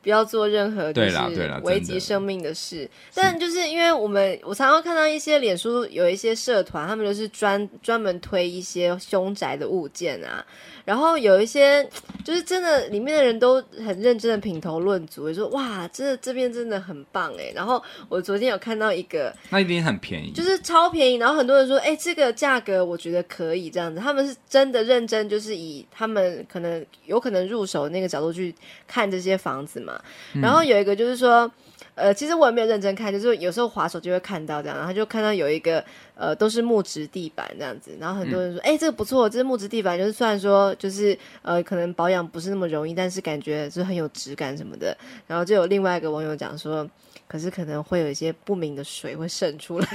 [0.00, 1.18] 不要做任何就是
[1.64, 10.42] 危及生命的事，的但就是因为我们我常常看到一些脸书有一些社团，他们就是专专门推一些凶宅的物件啊。
[10.88, 11.86] 然后有一些
[12.24, 17.52] 就是真的，里面的人都很认真的品头论足，说哇，这这边真的很棒哎。
[17.54, 21.16] 然后我昨天有看到一个，那一定很便宜，就是超便宜。
[21.16, 24.00] 然后很多人说，哎，这个价格我觉得可以这样子。
[24.00, 28.54] 他们是真的认真，就是以他们可能有可能入手的那个角度去
[28.86, 30.00] 看这些房子嘛。
[30.40, 31.52] 然后有一个就是说。
[31.98, 35.84] 呃，其实我也没有认真看，就是有时候滑手就会看到这样，然后就看到有一个
[36.14, 44.96] 呃，都是木质地板这样子，然后很多人说，哎、嗯，这个不错，这是木质地板，就是虽然说就是呃，可能保养不是那么容易，但是感觉是很有质感什么的。
[45.26, 46.88] 然后就有另外一个网友讲说，
[47.26, 49.86] 可是可能会有一些不明的水会渗出来，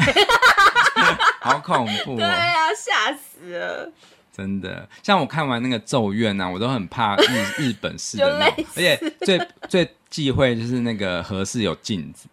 [1.40, 3.92] 好恐怖、哦，对啊，吓死了。
[4.36, 7.24] 真的，像我看完那个咒怨啊，我都很怕日
[7.60, 12.28] 日本式的那种，而且最最忌讳就是那个和室有镜子，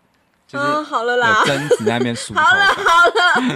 [0.46, 0.84] 就是有
[1.46, 2.40] 贞子在那边梳头。
[2.40, 3.06] 好了好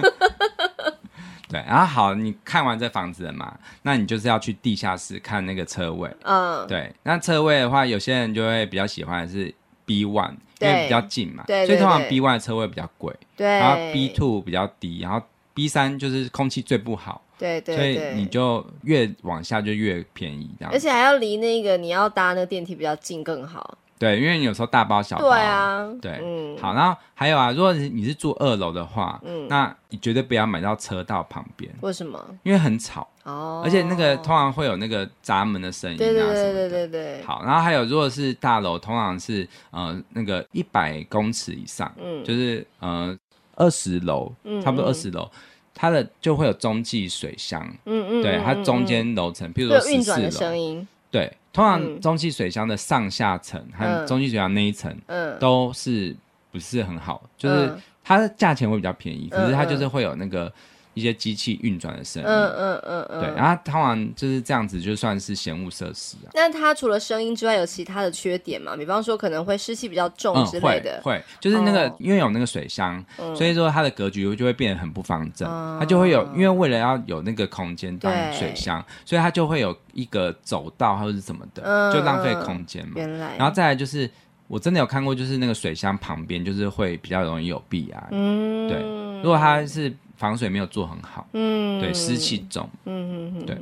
[0.01, 0.97] 了，
[1.47, 3.55] 对，然后好，你看完这房子了嘛？
[3.83, 6.11] 那你就是要去地下室看那个车位。
[6.23, 15.21] 嗯，对，那车位的话，有些人就会比较喜欢的是 B one，因为比较近嘛，对，所以通常 B one 的车位比较贵，对，然后 B two 比较低，然后
[15.53, 17.21] B 三就是空气最不好。
[17.37, 20.73] 对对，对，所以你就越往下就越便宜，这样。
[20.73, 23.77] 而且还要离那个你要搭那个电梯比较近更好。
[23.99, 25.31] 对，因为你有时候大包小包。
[25.31, 26.59] 对啊，对，嗯。
[26.59, 31.73] 好，然后还有啊，如果你是住二楼的话，嗯，那你绝对不要买到车道旁边。
[31.81, 32.19] 为什么？
[32.43, 37.23] 因为很吵哦，而且那个通常会有那个闸门的声音啊，对对对对对对。
[37.23, 43.17] 好，然后还有，如果是大楼，通常是呃那个一百公尺以上，嗯，就是呃
[43.57, 45.31] 二十楼，差不多二十楼。
[45.77, 56.15] 它的就会有中继水箱，嗯嗯，对，它中间楼层，譬如说十四楼，对，通常中汽水箱的上下层和中汽水箱那一层，嗯，都是
[56.53, 60.53] 不是很好，就是它的价钱会比较便宜，可是它就是会有那个。
[60.95, 66.31] 一些机器运转的声音，嗯嗯嗯嗯，对，然后通常就是这样子，就算是嫌恶设施啊。
[66.35, 68.77] 那它除了声音之外，有其他的缺点吗？
[68.77, 70.99] 比方说可能会湿气比较重之类的。
[70.99, 75.49] 嗯、会，会，就是那个、哦、因为有那个水箱，嗯、所以说它的格局就会变得很不方正。
[75.51, 82.93] 嗯、它就会有，因为为了要有那个空间当水箱，所以它就会有一个走道或者是什么的，嗯、就浪费空间嘛。
[82.97, 84.09] 原来，然后再来就是
[84.47, 88.09] 我真的有看过，就是那个水箱旁边就是会比较容易有壁癌。
[88.13, 88.79] 嗯，对，
[89.23, 89.93] 如果它是。
[90.17, 93.59] 防水没有做很好，嗯，对，湿气重，嗯嗯嗯，对。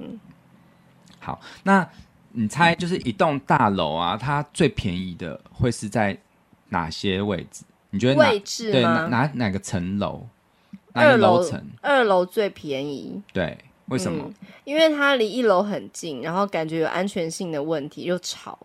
[1.19, 1.89] 好，那
[2.33, 6.19] 你猜，就是一栋大楼啊，它最便宜的会是在
[6.69, 7.65] 哪些位置？
[7.91, 10.27] 你觉得哪位置对哪哪哪个层楼？
[10.95, 13.23] 二楼层，二楼最便宜。
[13.33, 14.25] 对，为什么？
[14.27, 14.35] 嗯，
[14.65, 18.59] 因为它离一楼很近，然后感觉有安全性的问题，又吵。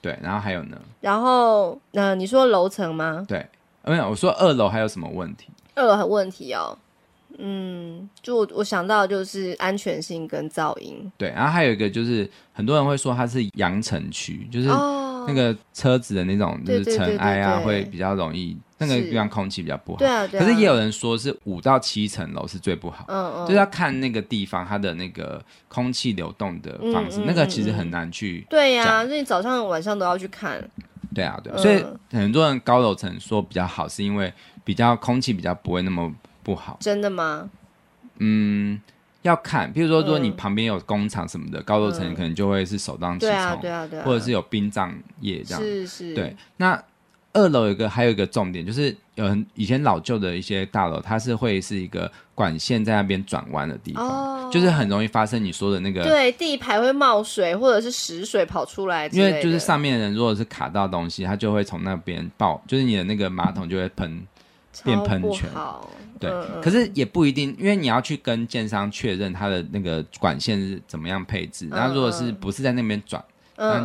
[0.00, 0.78] 对，然后还有呢？
[1.00, 3.24] 然后，那，呃，你说楼层吗？
[3.26, 3.44] 对，
[3.82, 5.48] 没有，我说二楼还有什么问题？
[5.74, 6.78] 二楼有问题哦。
[7.38, 11.10] 嗯，就我我想到就是安全性跟噪音。
[11.16, 14.68] 对，然后还有一个就是很多人会说它是扬尘区，就是
[15.26, 19.98] 那个车子的那种就是尘埃啊，会比较容易那个地方空气比较不好。
[19.98, 20.44] 对啊，对啊。
[20.44, 28.46] 可是也有人说是五到七层楼是最不好，嗯嗯，就是要看那个地方它的那个空气流动的方式，那个其实很难去。
[28.48, 30.62] 对呀，所以早上晚上都要去看。
[31.14, 36.12] 对啊，对啊，所以很多人高楼层说比较好，是因为比较空气比较不会那么。
[36.44, 37.50] 不好，真的吗？
[38.18, 38.80] 嗯，
[39.22, 46.36] 要看，比如说，如果你旁边有工厂什么的，嗯、高楼层可能就会是首当其冲，对啊，对啊，对啊，或者是有殡葬业这样，是是，对。
[46.58, 46.80] 那
[47.32, 64.24] 二楼有一个，还有一个重点，就是有很以前老旧的一些大楼，它是会是一个管线在那边转弯的地方，哦、就是很容易发生你说的那个，对，地排会冒水或者是屎水跑出来，因为就是上面的人如果是卡到东西，它就会从那边爆，就是你的那个马桶就会喷。
[64.82, 65.48] 变喷泉，
[66.18, 71.66] 对，嗯、可是也不一定，因为你要去跟建商确认它的那个管线是怎么样配置。
[71.70, 73.22] 那、嗯、如果是不是在那边转，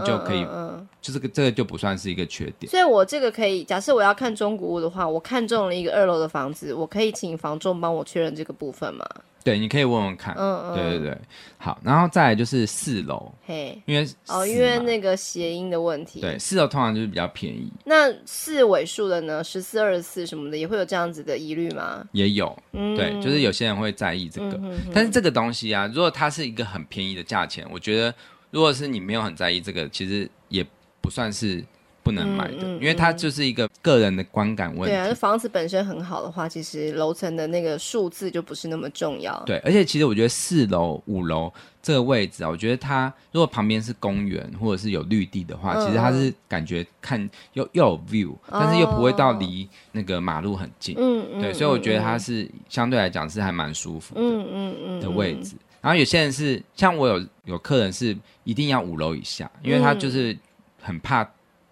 [0.06, 2.70] 就可以，嗯，就这个这个就不算是一个缺点。
[2.70, 9.06] 所以我这个可以，假设我要看中古屋的话，我看中了一个二楼的房子，我可以请房仲帮我确认这个部分吗？
[9.42, 10.36] 对，你可以问问看。
[10.38, 11.18] 嗯嗯，对对对，
[11.58, 16.20] 好，然后再来就是四楼，嘿，因为哦，因为那个谐音的问题。
[16.20, 17.72] 对，四楼通常就是比较便宜。
[17.86, 19.42] 那四尾数的呢？
[19.42, 22.04] 十四、二十四什么的，也会有这样子的疑虑吗？
[22.12, 28.14] 也有，嗯，对，就是有些人会在意这个，嗯、哼哼但是这个东西啊，如果它是一个很便宜的价钱，我觉得，
[28.52, 30.66] 如果是你没有很在意这个，其实也
[31.02, 31.64] 不算是。
[32.02, 34.96] 不能买的，嗯嗯嗯、因为它就是一个个人的观感问题。
[34.96, 39.38] 对啊，房子本身很好的话，其实楼层的那个数字就不是那么重要。
[39.46, 50.96] 对，而且其实我觉得四楼、五楼这个位置啊，我觉得它如果旁边是公园或者是有绿地的话，嗯、其实它是感觉看又又有 view，、哦、但是又不会到离那个马路很近。
[50.98, 51.42] 嗯嗯。
[51.42, 54.22] 对，所以我觉得它是相对来讲是还蛮舒服的。
[54.22, 55.00] 嗯嗯嗯。
[55.02, 60.38] 的位置，然后有些人是像我有有客人是一定要五楼以下，因为他就是
[60.82, 61.28] 很怕。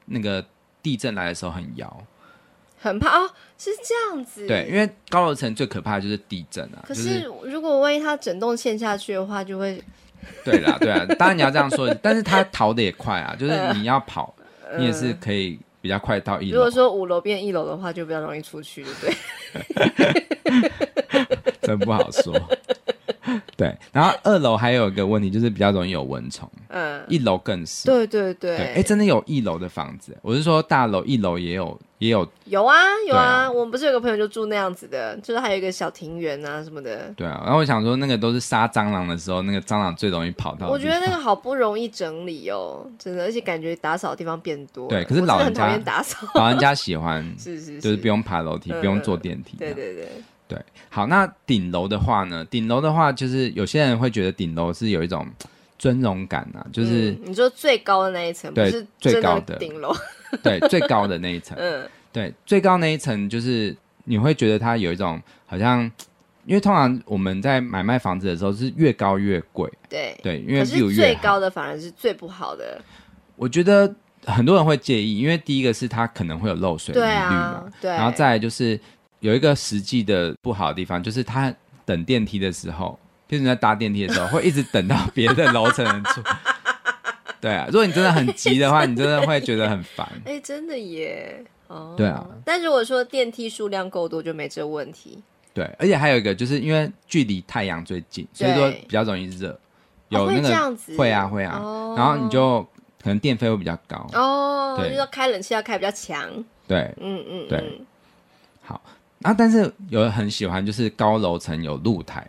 [0.09, 0.41] 那个
[0.81, 2.07] 地震来的时候很摇，
[2.79, 4.47] 很怕哦，是这样子。
[4.47, 6.79] 对，因为高楼层最可怕的就是地震啊。
[6.87, 9.83] 可是如果万一它整栋陷下去的话，就会。
[10.45, 14.33] 对啦，对啊，当然你要这样说， 但是他逃的也快啊，就是你要跑，
[14.77, 16.57] 你也是可以比较快到一楼。
[16.57, 21.51] 如果说五楼变一楼的话，就比较容易出去，对不对？
[21.61, 22.33] 真不好说。
[23.57, 26.47] 对，然后二楼还有一个问题，就是比较容易有蚊虫。
[26.69, 27.85] 嗯，一楼更是。
[27.85, 28.55] 对对对。
[28.55, 32.27] 哎，真的有一楼的房子，我是说大楼一楼也有，也有。
[32.45, 32.75] 有啊
[33.07, 37.11] 有啊，啊我们不是有个朋友就住那样子的，就是还有一个小庭园啊什么的。
[37.15, 40.69] 对啊，然后我想说，那个都是杀蟑螂的时候，那个蟑螂最容易跑到。
[40.69, 44.87] 我觉得那个好不容易整理哦，真的，而且感觉打扫的地方变多。
[44.87, 49.57] 对，可是老人家打扫，老人家喜欢， 是是，就是不用爬楼梯，不用坐电梯。
[49.57, 50.07] 对对对。
[50.47, 50.57] 对，
[50.89, 52.45] 好，那顶楼的话呢？
[52.45, 55.27] 顶楼的话，就是有些人会觉得顶楼是有一种
[55.77, 59.93] 尊荣感啊，就是、嗯、你说最高的那一层，对，不是最高的顶楼，
[60.41, 65.81] 对，最高的那一层， 嗯，对，最高那一层就是你会觉得它有一种好像，
[66.45, 72.81] 因为通常我们在买卖房子的时候是越高越贵，对对，因为最高的反而是最不好的。
[73.35, 73.93] 我觉得
[74.25, 78.79] 很多人会介意，因为第一个是它可能会有漏水的疑虑嘛，对，然后再来就是。
[79.27, 81.53] 有一个实际的不好的地方，就是他
[81.85, 86.21] 等电梯的时候，就是在搭电梯的时候，会一直等到别的楼层人出。
[87.41, 90.07] 对啊，如果你真的很急的话，你真的会觉得很烦。
[90.23, 91.43] 哎、欸，真的耶。
[91.67, 91.93] 哦。
[91.97, 92.25] 对啊。
[92.45, 95.21] 但如果说电梯数量够多，就没这个问题。
[95.53, 99.59] 对，而且还有一个，就是因为距离太阳最近，所以说比较容易热。
[100.09, 100.95] 有那个、哦、会这样子。
[100.95, 101.59] 会啊，会啊。
[101.61, 102.63] 哦、然后你就
[103.03, 104.07] 可能电费会比较高。
[104.13, 104.75] 哦。
[104.79, 104.85] 对。
[104.85, 106.27] 就是说开冷气要开比较强。
[106.65, 106.91] 对。
[107.01, 107.47] 嗯嗯。
[107.49, 107.81] 对。
[108.63, 108.81] 好。
[109.23, 112.27] 啊，但是有人很喜欢，就是高楼层有露台，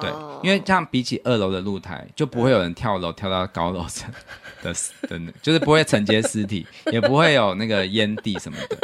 [0.00, 4.12] 对，哦、因为这样比起二楼的露台，就不会有人跳楼跳到高楼层
[4.62, 4.72] 的
[5.08, 8.76] 的，就是不会承接尸体， 也不会有那个烟蒂什么的，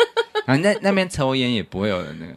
[0.47, 2.35] 然后那那边抽烟也不会有人那个，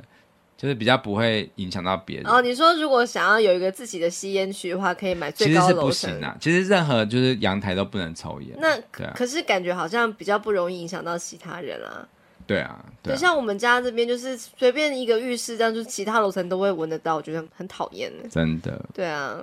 [0.58, 2.26] 就是比较不会影响到别人。
[2.26, 5.92] 哦，你说如果想要有一个自己的吸烟区的话，可以买最高楼层。
[5.92, 8.58] 其实是不行啊，其实任何就是阳台都不能抽烟。
[8.60, 12.08] 那对啊，可是感觉好像比较不容易影响到其他人啊。
[12.46, 18.12] 对啊，对，像我们家这边就是随便一个浴室，这样就其他楼层都会闻得到，我觉得很讨厌。
[18.30, 18.84] 真的。
[18.94, 19.38] 对啊，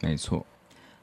[0.00, 0.44] 没错。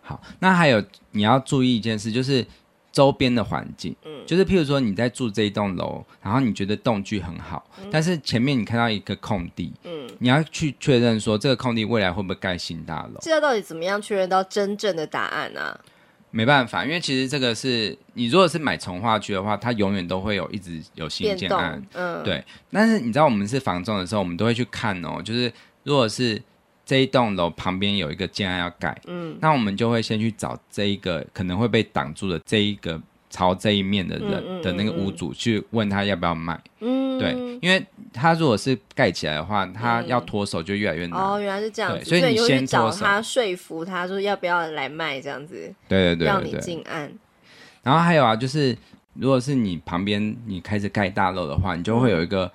[0.01, 2.45] 好，那还有你要注意一件事，就是
[2.91, 3.95] 周边的环境。
[4.05, 13.19] 嗯，就是譬如说你在住这一栋楼，然后你觉得栋距很好，嗯、但是前面你看到一个空地，嗯，你要去确认说这个空地未来会不会盖新大楼？
[13.21, 15.79] 这要到底怎么样确认到真正的答案呢、啊？
[16.37, 22.45] 没办法，因为其实这个是你如果是买从化区的话，它永远都会有一直有新建案，嗯，对。
[22.71, 26.39] 但是你知道我们是房仲的时候，我们都会去看哦，就是如果是
[26.85, 33.01] 这一栋楼旁边有一个建案要盖，嗯，那我们就会先去找这一个可能会被挡住的这一个。
[33.29, 41.19] 朝这一面的人的那个屋主去问他要不要卖，嗯，对，因为他如果是盖起来的话，他要脱手就越来越难。
[41.19, 47.11] 哦，原来是这样子，所以你先找他说服他说要不要来卖这样子，对对对，让你进案。
[47.83, 48.75] 然后还有啊，就是
[49.13, 52.49] 如果是你旁边你开始盖大楼的话，你就会有一个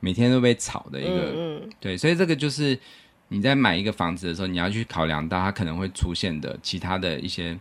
[0.00, 2.78] 每天都被吵的一个，嗯，对，所以这个就是
[3.28, 7.58] 你在买一个房子的时候，你要去考量到它可能会出现的其他的一些，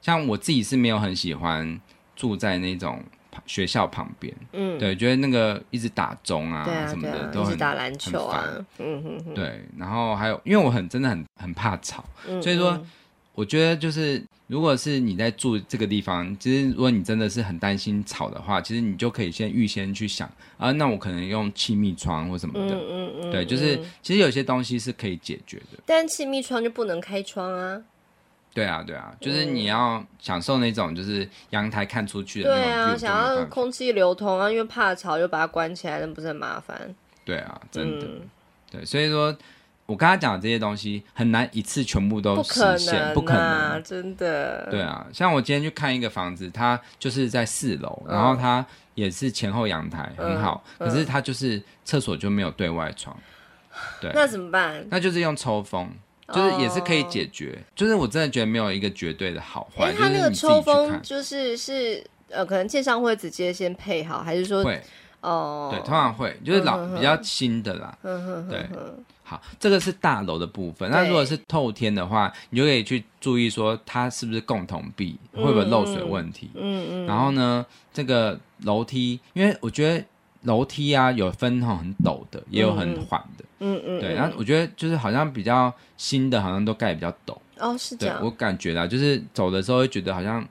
[0.00, 1.78] 像我自己是没有很喜欢。
[2.16, 3.00] 住在那种
[3.46, 12.82] 学校旁边，嗯，对，觉得那个一直打钟啊什么的，啊啊、都很打篮球啊，嗯哼哼，对，然后还有，因为我很真的很很怕吵，嗯嗯，所以说
[13.34, 20.26] 我觉得就是，如果是你在住这个地方，其实如果你真的是很担心吵的话，其实你就可以先预先去想
[20.56, 27.82] 啊，那我可能用气密窗或什么的，嗯嗯嗯，对，就是其实有些东西是可以解决的，但气密窗就不能开窗啊。
[28.56, 32.64] 对啊，对啊，就是你要享受那种就是阳台看出去的那种。
[32.64, 36.94] 对啊，想要空气流通啊，因为怕吵就把它关起来，那不是很麻烦？
[37.22, 38.06] 对啊，真的。
[38.06, 38.22] 嗯、
[38.70, 39.36] 对，所以说
[39.84, 44.66] 我刚才讲的这些东西很难一次全部都实现，不可能、啊，不可能，真的。
[44.70, 53.14] 对啊，像我今天去看一个房子，它就是在四楼，然后它也是前后阳台很好，嗯、可是它就是厕所就没有对外窗。
[54.00, 54.82] 对，那怎么办？
[54.88, 55.92] 那就是用抽风。
[56.32, 57.76] 就是也是可以解决，oh.
[57.76, 59.92] 就是我真的觉得没有一个绝对的好坏。
[59.92, 64.82] 他那个抽风就是是呃，可能建商会直接先配好，还是说会
[65.20, 65.68] 哦？
[65.72, 67.96] 对，通常会，就是老比较新的啦。
[68.02, 68.66] 嗯对，
[69.22, 70.90] 好，这个是大楼的部分。
[70.90, 76.50] 那如果是透天的话，你就可以去注意说它是不是共同壁，会不会漏水问题。
[76.54, 77.06] 嗯嗯。
[77.06, 80.04] 然后呢，这个楼梯，因为我觉得。
[80.42, 83.44] 楼梯啊，有分那种很陡的，也有很缓的。
[83.58, 84.00] 嗯嗯。
[84.00, 87.36] 对，然后我觉得就是好像比较新的，好像都盖比较陡。
[87.58, 88.20] 哦，是这样。
[88.22, 90.46] 我感觉啦，就是走的时候会觉得好像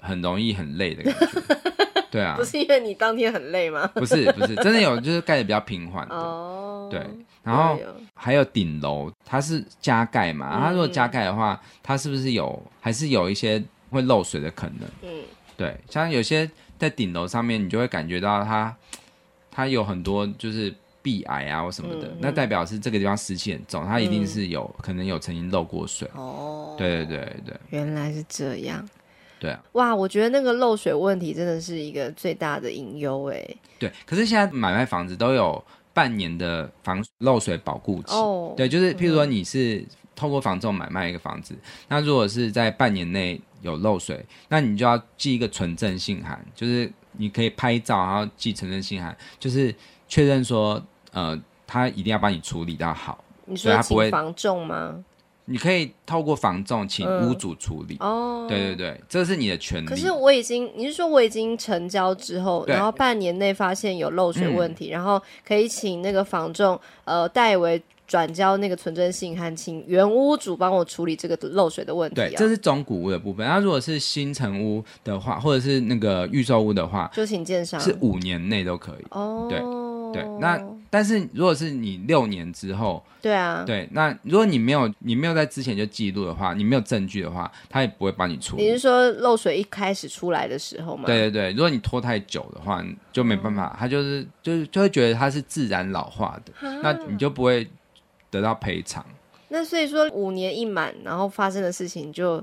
[0.00, 1.42] 很容易很累的感觉。
[2.10, 2.34] 对啊。
[2.36, 3.86] 不是因为你当天很累吗？
[3.94, 6.14] 不是不是，真的有就是盖的比较平缓的。
[6.14, 6.88] 哦。
[6.90, 7.00] 对，
[7.42, 7.78] 然后
[8.14, 10.60] 还有顶楼，它是加盖嘛？
[10.60, 14.88] 它如果加盖的话，它是不是有还是有一些会漏水的可能？
[15.02, 15.22] 嗯。
[15.56, 18.74] 对，像有些在顶楼上面，你就会感觉到它。
[19.50, 20.74] 它有很多就是
[21.06, 26.10] 壁癌啊或什么的，嗯、那代表是这个地方湿气很重，它一定是有、嗯、可能有曾经漏过水。
[26.16, 28.84] 哦，对对对对，原来是这样。
[29.38, 33.56] 对啊，哇，我觉得那个漏水问题真的是一个最大的隐忧哎。
[33.78, 35.62] 对，可是现在买卖房子都有
[35.94, 38.12] 半年的防漏水保护期。
[38.12, 39.86] 哦，对，就是譬如说你是
[40.16, 46.92] 透过房仲买卖一个房子，嗯、那如果是在半年内有漏水，那你就要寄一个存证信函，就是。
[47.18, 49.74] 你可以拍照，然后寄存证信函，就是
[50.06, 50.78] 确认说，
[51.16, 53.24] 呃，他一定要帮你处理到好。
[53.46, 55.02] 你说他不会防重吗？
[55.46, 57.96] 你可以透过房仲请屋主处理。
[58.00, 59.86] 嗯、哦，对对对，这是你的权利。
[59.86, 67.82] 可是我已经，你是说我已经成交之后，然后半年内发现有漏水问题，嗯、然后可以请那个房仲，呃，代为。
[68.08, 72.28] 转交那个存证信函，请原屋主帮我处理这个漏水的问题啊。
[72.28, 73.44] 对，这是中古屋的部分。
[73.44, 77.80] 那如果是新城屋的话，或者是那个预售屋的话，就请鉴商。
[77.80, 79.06] 是五年内都可以。
[79.10, 79.58] 哦，对
[80.12, 80.38] 对。
[80.38, 80.56] 那
[80.96, 83.86] 但是如果是你六年之后，对啊，对。
[83.92, 88.64] 那如果你没有你没有在之前就记录的话，你没有证据的话，他也不会帮你处理。
[88.64, 91.04] 你是说漏水一开始出来的时候吗？
[91.04, 91.52] 对对对。
[91.52, 92.82] 如果你拖太久的话，
[93.12, 97.68] 就没办法，他就是就是就会觉得它是自然老化的，那你就不会。
[98.28, 99.06] 得到赔偿，
[99.48, 102.42] 那所以说五年一满，然后发生的事情就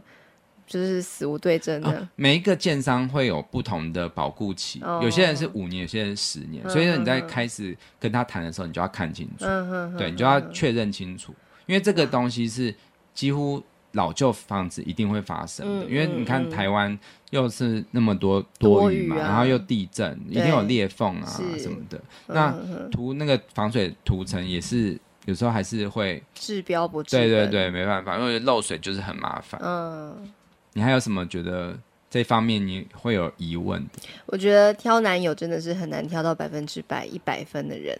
[0.65, 1.89] 就是死无对证的。
[1.89, 6.63] 哦，每一个建商会有不同的保固期，哦、有些人是五年，有些人是十年。
[6.63, 11.33] 嗯、所以说你在开始跟他谈的时候，你就要看清楚，嗯、对，你就要确认清楚，
[11.65, 12.73] 因为这个东西是
[13.13, 13.61] 几乎
[13.91, 15.85] 老旧房子一定会发生的。
[15.85, 16.97] 嗯、因为你看台湾
[17.29, 21.97] 又是那么多多雨嘛，然后又地震，一定有裂缝啊什么的。
[22.27, 24.99] 嗯、那涂那个防水涂层也是。
[25.25, 29.57] 有时候还是会治标不治本，对对对，没办法，因为漏水就是很麻烦。
[29.63, 30.29] 嗯，
[30.73, 31.77] 你还有什么觉得
[32.09, 34.01] 这方面你会有疑问的？
[34.25, 37.97] 我觉得挑男友真的是很难挑到百分之百一百分的人。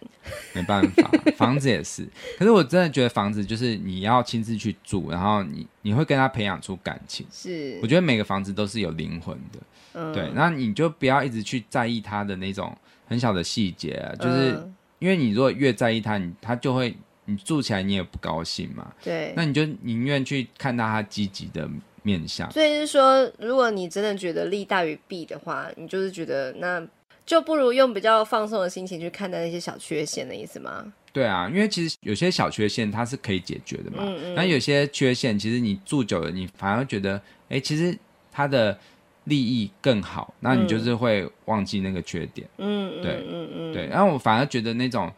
[0.52, 2.08] 没办法，房子也是。
[2.38, 7.26] 可是我真的觉得房子就是你要亲自去住，然后你你会跟他培养出感情。
[7.32, 9.60] 是，我觉得每个房子都是有灵魂的。
[9.94, 16.96] 嗯，对，那你就不要一直去在意他的那种很小的细节啊，就是、嗯、因为你如果越在意他，你他就会。
[17.26, 18.92] 你住起来你也不高兴嘛？
[19.02, 21.66] 对，那你就宁愿去看到他积极的
[22.04, 22.48] 面向。
[22.52, 26.80] 所以是说，如果你真的觉得利大于弊的话，你就是觉得那
[27.26, 30.92] 就不如用比较放松的心情去看待那些小缺陷的意思吗？
[31.12, 33.98] 对啊，因为其实有些小缺陷它是可以解决的嘛。
[34.02, 34.34] 嗯嗯。
[34.36, 37.96] 那有些缺陷，其实你住久了，你反而觉得，哎，其实
[38.30, 38.78] 它的
[39.24, 42.48] 利益更好，那你就是会忘记那个缺点。
[42.58, 43.72] 嗯对嗯嗯嗯。
[43.72, 45.12] 对，然后我反而觉得那种。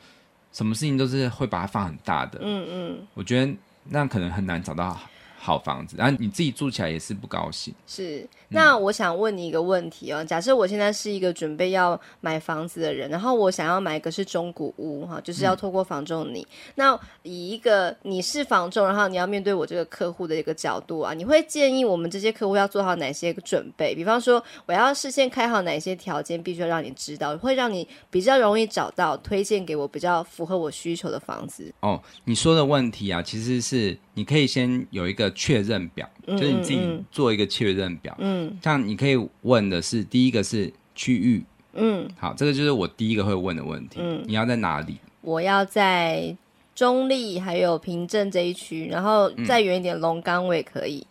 [0.53, 3.53] 什么事情都是会把它放很大的，嗯嗯，我觉得
[3.91, 4.99] 那可能很难找到
[5.39, 7.74] 好房子，然后你自己住起来也是不高兴。
[7.87, 16.40] 是，那我想问你一个问题哦，嗯、假设我现在是一个准备要买房子的人，然后我想要买一个是中古屋哈，就是要透过房仲你。
[16.40, 23.94] 嗯、那以一个你是房仲，然后你要面对我这个客户的一个角度啊，你会建议我们这些客户要做好哪些准备？
[23.94, 31.72] 比方说，我要事先开好哪些条件，必须要让你知道，会让你比较容易找到推荐给我比较符合我需求的房子。
[31.80, 35.26] 哦，你说的问题啊，其实是你可以先有一个。
[35.36, 38.16] 确认表，就是你自己做一个确认表。
[38.18, 41.45] 嗯，像你可以问的是，第一个是区域。
[41.74, 44.01] 嗯，好，这个就是我第一个会问的问题。
[44.03, 44.99] 嗯，你要在哪里？
[45.20, 46.35] 我要在
[46.74, 51.07] 中立还有平镇这一区，然后再远一点，龙岗我也可以。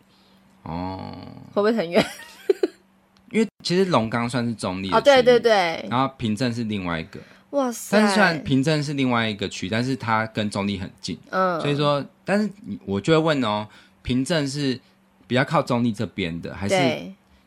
[0.63, 1.13] 哦，
[1.53, 2.03] 会不会很远？
[3.31, 7.97] 因为其实龙岗算是中立哦，对对对，然后平镇是另外一个，哇塞！
[7.97, 12.49] 但是虽然平镇是另外一个区，但是它跟中立很近，嗯，所以说，但是
[12.85, 13.67] 我就会问哦，
[14.01, 14.79] 平镇是
[15.27, 16.75] 比较靠中立这边的，还是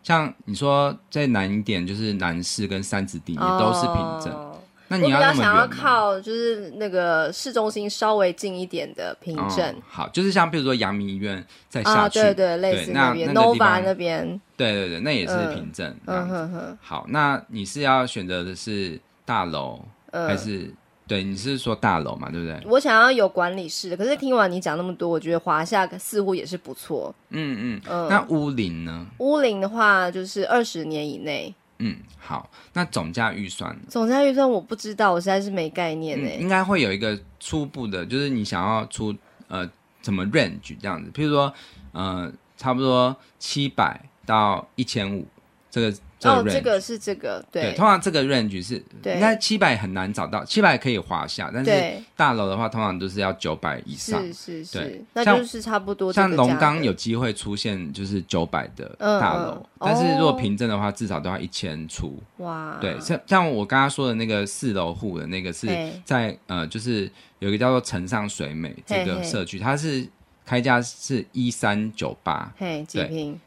[0.02, 4.32] 像你说再南一点，就是南市跟三子地也都是平镇？
[4.32, 4.44] 哦
[4.90, 9.74] 那你要那想要靠就是那个市中心稍微近一点的平镇。
[9.74, 15.94] 哦，好，就是像比如说阳明医院再下去，啊、对对，类似那边 Nova 那边，对对对，那也是平镇。
[16.06, 16.78] 嗯哼哼。
[16.80, 19.78] 好，那你是要选择的是大楼，
[20.12, 20.72] 嗯、还是
[21.08, 21.24] 对？
[21.24, 22.30] 你是说大楼嘛？
[22.30, 22.60] 对不对？
[22.66, 27.14] 我想要有管理室的，可是听完你讲那么多，我觉得华夏似乎也是不错。
[27.30, 28.08] 嗯嗯嗯。
[28.08, 29.06] 那屋龄呢？
[29.18, 31.54] 屋龄的话，就是二十年以内。
[31.78, 33.80] 嗯，好，那总价预算呢？
[33.88, 36.40] 总价预算我不知道，我实在是没概念呢、嗯。
[36.40, 39.14] 应该会有一个初步的，就是你想要出
[39.48, 39.68] 呃
[40.02, 41.52] 怎么 range 这样子，譬如说
[41.92, 45.26] 呃差不多七百到一千五
[45.70, 45.94] 这个。
[46.24, 56.12] 哦，这个是这个，对，对，通常这个 range 是，对，应该七百很难找到，七百可以华厦，但是大楼的话，通常都是要九百以上，是是是，对，那就是差不多。
[56.12, 62.20] 像龙岗有机会出现就是九百的大楼，但是如果凭证的话，至少都要一千出。
[62.38, 65.68] 哇，对，像像我刚刚说的那个四楼户的那个是
[66.04, 67.08] 在呃，就是
[67.38, 70.04] 有一个叫做城上水美这个社区，它是
[70.44, 73.38] 开价是一三九八，嘿，几坪？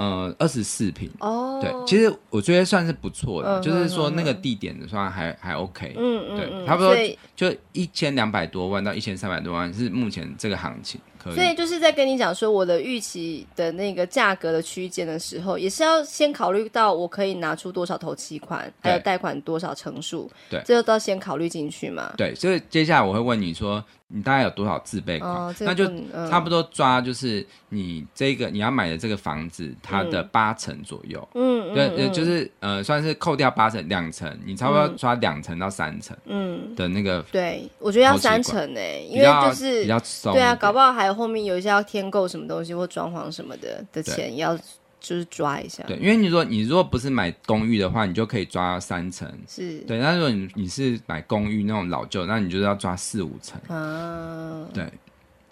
[0.00, 6.96] 呃，二十四平哦，对，其实我觉得算是不错的，嗯、就是说那个地点的算还、嗯、还 OK，嗯嗯，对，差不多
[7.36, 10.98] 就一千两百多万到一千三百多万是目前这个行情。
[11.22, 22.10] 可以所以就是在跟你讲说我的预期的那个价格的区间的时候，也是要先考虑到我可以拿出多少头期款，还有贷款多少成数，对，这都要先考虑进去嘛。
[22.16, 25.30] 对，所以接下来我会问你说，你大概有多少自备款？
[25.30, 31.28] 哦这个、那就差不多抓就是你这个你要买的这个房子它的八成左右。
[31.34, 36.16] 嗯，对，嗯、就是呃算是扣掉八成两成，你差不多抓两成到三成。
[36.24, 41.20] 嗯的那个、嗯，对我觉得要三成诶、欸，因为就是比较松，对啊，搞不好还有。
[41.20, 44.56] 后面有一些要添购什么东西或装潢什么的的钱，要
[45.00, 45.82] 就是抓一下。
[45.84, 49.26] 对，因为你说你如果不是买公寓的话，你就可以抓三层。
[49.48, 53.60] 是对，那如果你你是买公寓那种老旧，那你就是要抓四五层。
[53.68, 54.86] 啊，对。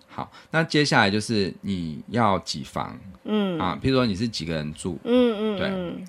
[0.08, 2.98] 好，那接下来就是你要几房？
[3.24, 4.98] 嗯啊，譬如说你是几个人住？
[5.04, 6.04] 嗯嗯，对，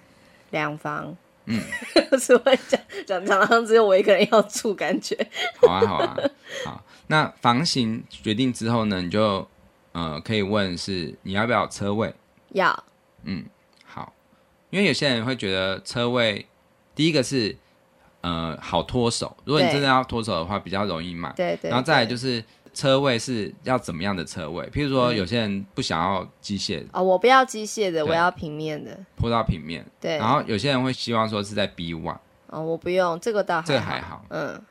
[0.52, 1.16] 两房。
[1.46, 1.60] 嗯，
[2.20, 5.16] 是会讲讲常常只有我一个人要住，感觉。
[5.62, 6.18] 好啊，好啊，
[6.66, 6.84] 好。
[7.08, 9.48] 那房型决定之后呢，你就
[9.92, 12.14] 呃可以问是你要不要车位？
[12.54, 12.84] 要。
[13.24, 13.46] 嗯，
[13.86, 14.14] 好。
[14.70, 16.46] 因为有些人会觉得车位，
[16.94, 17.56] 第一个是
[18.22, 21.32] 呃好脱手，如果你真的要脱手的话，比较容易买。
[21.34, 21.70] 对，对对。
[21.72, 22.44] 然后再来就是
[22.74, 24.64] 车位是要怎么样的车位？
[24.68, 26.86] 譬如说有些人不想要机械的。
[26.94, 28.98] 哦，我不要机械的，我要平面的。
[29.16, 29.84] 铺到平面。
[30.00, 30.18] 对。
[30.18, 32.18] 然后有些人会希望说是在 B one。
[32.48, 33.68] 哦，我不用这个倒还好。
[33.68, 34.26] 这个还好。
[34.30, 34.62] 嗯。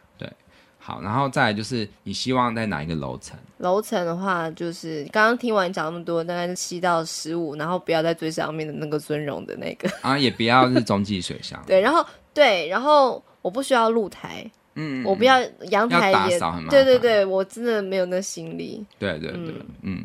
[0.88, 3.38] 好，然后再来就是你希望在哪一个楼层？
[3.58, 11.62] 楼层的话，就是刚刚听完你讲那么多，大概是七到十五，然后不要在最上面的那个尊荣的那个 啊，也不要是中继水箱。
[11.68, 18.82] 对，然后对，然后我不需要露台，嗯，我不要阳台也，对对对，我真的没有那心力。
[18.98, 19.66] 对对对，嗯。
[19.82, 20.04] 嗯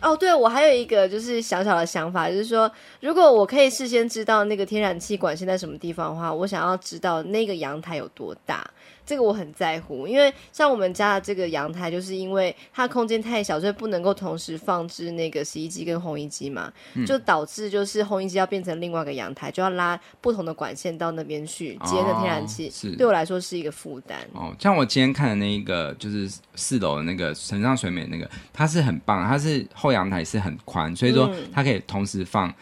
[0.00, 2.70] 哦，对，我还有一个就是小小的想法，就是说，
[3.00, 8.68] 如果我可以事先知道那个天然气管线在什么地方的话，我想要知道那个阳台有多大。
[9.06, 24.18] 这个我很在乎，因为像我们家的这个阳台，就是因为它空间太小，所以不能够同时放置那个洗衣机跟烘衣机嘛，嗯、就导致就是烘衣机要变成另外一个阳台，就要拉不同的管线到那边去接那天然气，哦、对我来说是一个负担。
[24.32, 32.52] 哦，像我今天看的那一个就是四楼的那个城上水美那个，它是很棒，它是后阳台是很宽，所以说它可以同时放。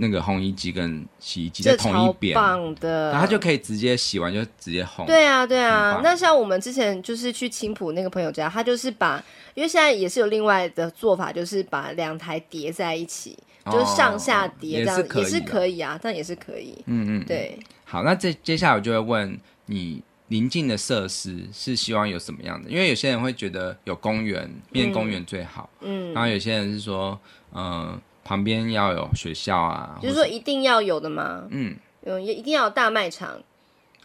[0.00, 5.04] 那个烘衣机跟洗衣机在同一边，棒的，然后它就可以直接洗完就直接烘。
[5.04, 6.00] 对啊，对啊。
[6.02, 9.22] 那像我们之前就是去青浦那个朋友家，他就是把，
[9.54, 16.82] 因为现在也是有另外的做法，就是把两台叠在一起，哦、就是上下叠这样也，也是可以啊，但也是可以。
[16.86, 17.58] 嗯嗯，对。
[17.84, 22.70] 好，那这接下来我就会问你，邻近的设施是希望有什么样的？
[22.70, 25.68] 因为有些人会觉得有公园，变公园最好。
[25.82, 26.14] 嗯。
[26.14, 27.20] 然后有些人是说，
[27.52, 28.02] 嗯、呃。
[28.24, 31.44] 旁边要有学校啊，就是说一定要有的吗？
[31.50, 33.40] 嗯，有也一定要有大卖场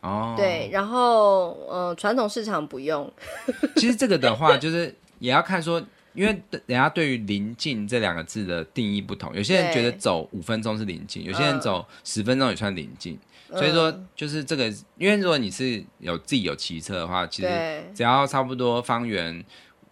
[0.01, 0.33] 哦。
[0.37, 3.11] 对，然后呃，传统市场不用。
[3.75, 5.81] 其实这个的话，就是也要看说，
[6.13, 13.19] 因为人家对于邻近这两个字的定义不同，有些人觉得走五分钟是邻近，有些人走十分钟也算邻近。
[13.49, 19.43] 嗯、所以说，就是这个，因为如果你是有自己有骑车的话，其实只要差不多方圆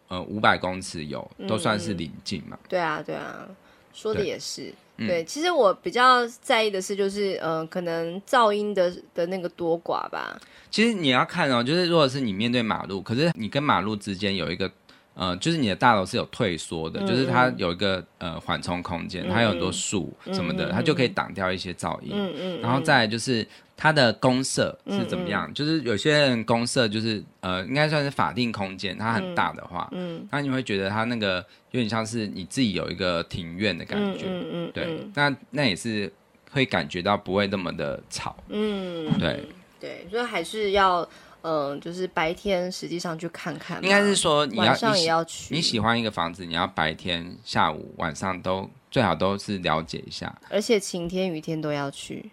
[0.07, 2.57] 呃五百公尺有，都算是邻近嘛。
[2.67, 3.47] 对啊，对啊。
[3.93, 4.73] 说的也是。
[4.97, 10.39] 对，其实我比较在意的是，就是嗯、呃，可能噪音的的那个多寡吧。
[10.69, 14.71] 其实你要看哦，就是如果是你面对马路，可是你跟马路之间有一个。
[15.15, 22.09] 呃，就是你的大楼是有退缩的，嗯、就是它有一个呃缓冲空间，嗯、它有很多树什么的，嗯、它就可以挡掉一些噪音。
[22.13, 22.61] 嗯嗯。
[22.61, 23.47] 然后再来就是
[23.77, 25.47] 它的公社是怎么样？
[25.49, 36.11] 嗯、就是有些人公社就是呃，应该算是法定空间，它很大的话，嗯，那你会觉得它那个有点像是你自己有一个庭院的感觉，嗯嗯，对，那那也是
[36.49, 39.43] 会感觉到不会那么的吵，嗯，对
[39.79, 41.07] 对，所以还是要。
[41.43, 45.53] 嗯，就是白天实际上去看看，应该是说你要晚上也要去。
[45.53, 52.31] 你喜欢一个房子，你要白天、下午、晚上都最好都是了解一下，而且晴天、雨天都要去。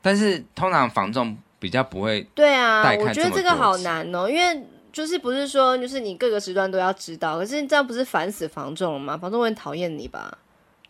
[0.00, 2.22] 但是通常房仲比较不会。
[2.34, 9.16] 对啊，我觉得这个好难哦，因为就是不是说就是你各个时段都要知道，可是这样不是烦死房仲了吗？
[9.16, 10.38] 房仲会讨厌你吧？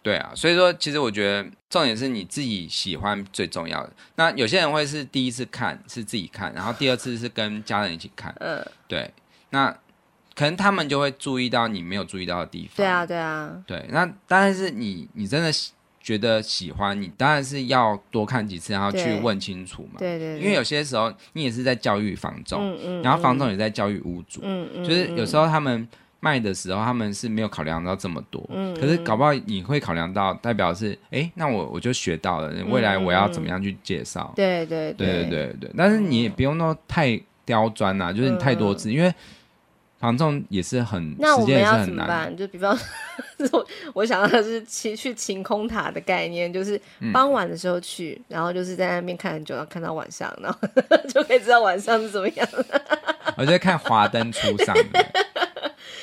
[0.06, 3.92] 对啊，所以说其实我觉得重点是你自己喜欢最重要的。
[4.14, 8.32] 那有些人会是第一次看是自己看，然后第二次是跟家人一起看。
[8.38, 9.10] 嗯，对。
[9.50, 9.68] 那
[10.36, 12.76] 可能他们就会注意到你没有注意到的地方。
[12.76, 13.60] 对啊，对啊。
[13.66, 15.50] 对，那当然是你你真的
[16.00, 19.98] 觉得喜欢，你当然是要多看几次，然后去问清楚嘛。
[19.98, 20.40] 对对，对对。
[20.40, 25.88] 因为有些时候你也是在教育房仲，嗯嗯，然后房仲也在教育屋主，嗯嗯，就是有时候他们。
[26.26, 34.34] 卖的时候，他们是没有考量到这么多，嗯，可是搞不好你会考量到，代表是，哎、欸，那我我就学到了，未来我要怎么样去介绍、嗯？
[34.34, 35.70] 对对对对对对。
[35.76, 39.14] 但是你也不用那么太刁钻呐，就是你太多次，嗯、因为
[40.00, 42.36] 房仲也是很，那我们要怎么办？
[42.36, 42.76] 就比方
[43.48, 43.64] 说，
[43.94, 46.80] 我想到的是去去晴空塔的概念，就是
[47.12, 50.58] 傍晚的时候去，然后就是在那边看很久，然后看到晚上，然后
[51.08, 52.48] 就可以知道晚上是怎么样。
[53.38, 54.76] 我就在看华灯初上。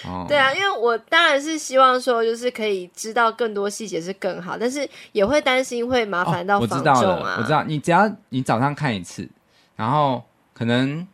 [0.05, 9.27] 哦、对啊，因为我当然是希望说，就是可以知道更多细节是更好，但是也会担心会麻烦到我知道了，我知道，你只要你早上看一次，
[9.75, 10.21] 然后
[10.53, 11.07] 可能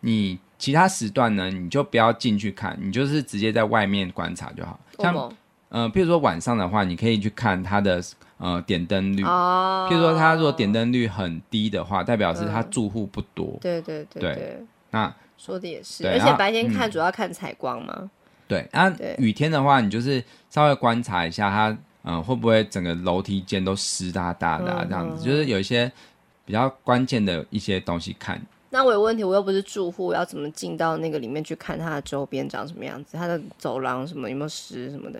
[0.00, 4.78] 你其他时段呢，你就不要进去看，你就是直接在外面观察就好。
[4.98, 5.14] 像
[5.70, 8.02] 嗯、呃，譬如说晚上的话，你可以去看它的
[8.38, 9.24] 呃点灯率。
[9.24, 9.88] 哦。
[9.90, 13.46] 譬如说，它如果点灯率很低的话，代表是它住户不多。
[13.54, 14.34] 嗯、对对对对。
[14.34, 17.94] 对那说的也是，而且白天看主要看采光嘛。
[17.98, 18.10] 嗯
[18.52, 21.70] 对，那、啊、雨天的话，你就是稍微观察一下它，
[22.02, 25.90] 嗯、呃，会不会整个楼梯间都湿哒哒的这样子，就是有一些
[26.44, 28.38] 比较关键的一些东西看。
[28.68, 33.16] 那我有问题，我又不是住户，要怎么进到那个里面去看它的周边长什么样子？
[33.16, 35.18] 它的走廊什么有没有湿什么的？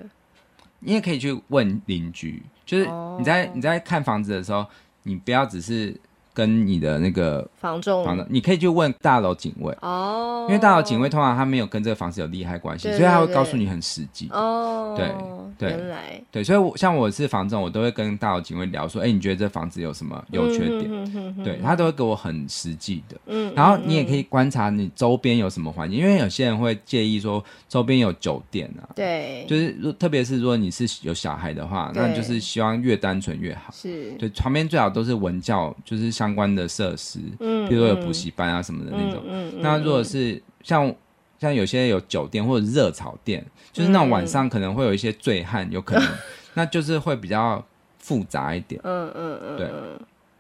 [0.81, 2.85] 你也可以去问邻居，就是
[3.19, 4.67] 你在、哦、你在看房子的时候，
[5.05, 5.97] 你不要只是。
[6.35, 14.95] 跟你的那个房仲，房仲，你可以去问大楼警卫哦，因为大楼警卫通常他没有跟这个房子有利害关系，对对对，所以他会告诉你很实际哦。
[14.97, 15.11] 对
[15.59, 20.85] 对，原来对，所以我像我是房仲，我都会跟大楼警卫聊说，哎、欸，你觉得这房子有什么优缺点？
[20.87, 23.17] 嗯、哼哼哼对，他都会给我很实际的。
[23.27, 33.71] 嗯，然后你也可以观察你周边有什么环境，因为有些人会介意说周边有酒店啊，对，就是特别是如果你是有小孩的话，对那就是希望越单纯越好。
[33.73, 36.22] 是对，旁边最好都是文教，就是像。
[36.23, 39.21] 相关的设施，嗯，比如说有补习班啊什么的那种。
[39.27, 40.95] 嗯，嗯，嗯，那如果是像
[41.41, 46.19] 像有些有酒店或者热炒店，就是那种晚上可能会有一些醉汉，有可能，嗯、
[46.55, 47.65] 那就是会比较
[47.99, 48.81] 复杂一点。
[48.85, 49.71] 嗯嗯嗯，对，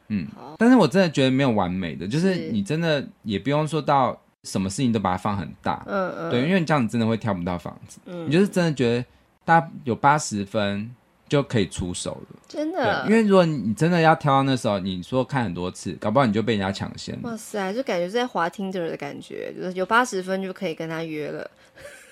[0.06, 0.28] 嗯。
[0.56, 5.82] 但是我真的觉得没有完美的，就是你真的也不用说到什么事情都把它放很大。
[5.88, 7.98] 嗯嗯，对，因为你这样子真的会挑不到房子。
[8.06, 9.04] 嗯，你就是真的觉得
[9.44, 10.88] 大概有八十分。
[11.32, 13.06] 就可以出手了，真的。
[13.08, 17.18] 因为如果你真的要挑到那时候，你说看很多次，搞不好你就被人家抢先。
[17.22, 21.50] 哇塞，就感觉是在滑 Tinder 的感觉，就是有八十分就可以跟他约了。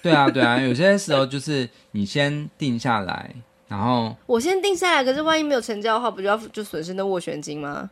[0.02, 3.30] 对啊，对啊，有些时候就是你先定下来，
[3.68, 7.90] 然后我先定下来，可是万一没有成交的话，不就要就损失那斡旋金吗？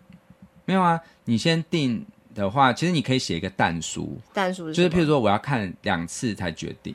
[0.65, 2.03] 没有啊，你先定
[2.35, 6.95] 的话，其实你可以写一个但书，但书就是譬如说我要看两次才决定，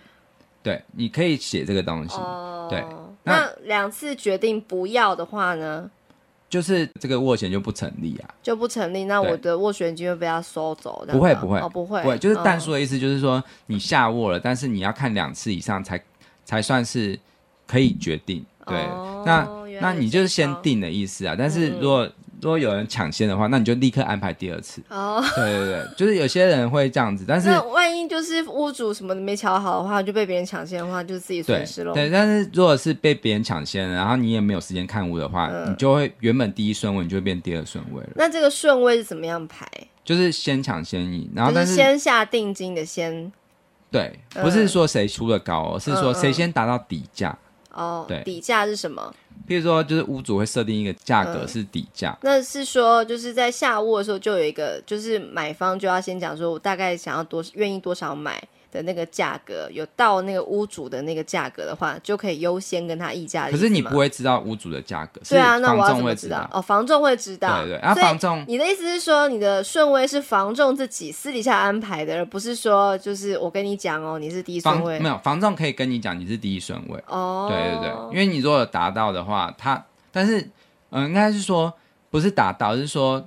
[0.64, 2.84] 对，你可以写这个东西，哦、对。
[3.24, 5.90] 那两次决定不要的话呢？
[6.50, 9.06] 就是这个斡旋就不成立啊，就不成立。
[9.06, 11.04] 那我的斡旋金会被他收走？
[11.10, 12.18] 不会不会哦，不会不会。
[12.20, 16.00] 就是但叔的意思，就是说你下斡了，但是你要看两次以上才
[16.46, 17.18] 才算是
[17.66, 18.46] 可以决定。
[18.68, 18.78] 对，
[19.26, 19.48] 那
[19.82, 21.36] 那你就是先定的意思啊。
[21.36, 22.08] 但是如果
[22.44, 24.82] 如果有人抢先的话，那你就立刻安排第二次。
[24.90, 31.94] 哦，对对对，就是有些人会这样子，但是万一就是屋主什么的没瞧好的话，就被别人抢先的话，就是自己损失了。
[31.94, 38.10] 对，但是如果是被别人抢先，然后你也没有时间看屋的话，嗯、你就会原本第一顺位，你就会变第二顺位了。
[38.16, 39.66] 那这个顺位是怎么样排？
[40.04, 43.32] 就是先抢先赢，然后但是，是先下定金的先。
[43.90, 47.38] 对，不是说谁出的高，嗯、是说谁先达到底价。
[47.72, 49.14] 哦，对，底价是什么？
[49.48, 58.42] 譬如说，就是屋主会设定一个价格是底价、嗯，那是说就是在下屋的时候就有一个，就是买方就要先讲说，我大概想要多愿意多少买。
[58.74, 63.48] 的那个价格有到那个屋主的那个价格的话，就可以优先跟他议价。
[63.52, 66.50] 可是你不会知道屋主的价格，对啊，那我要怎么知道？
[66.52, 67.62] 哦，房仲会知道。
[67.62, 75.00] 对对，啊，房仲，你的意思是说，你的顺位是房仲自己私底下安排的，而不是说就是我跟你讲哦，你是第一顺位。
[75.00, 77.00] 没有，房仲可以跟你讲你是第一顺位。
[77.08, 80.42] 哦，对对对，因为你如果达到的话，他，但是，
[80.90, 81.72] 嗯、呃，应该是说
[82.10, 83.24] 不是达到，是说。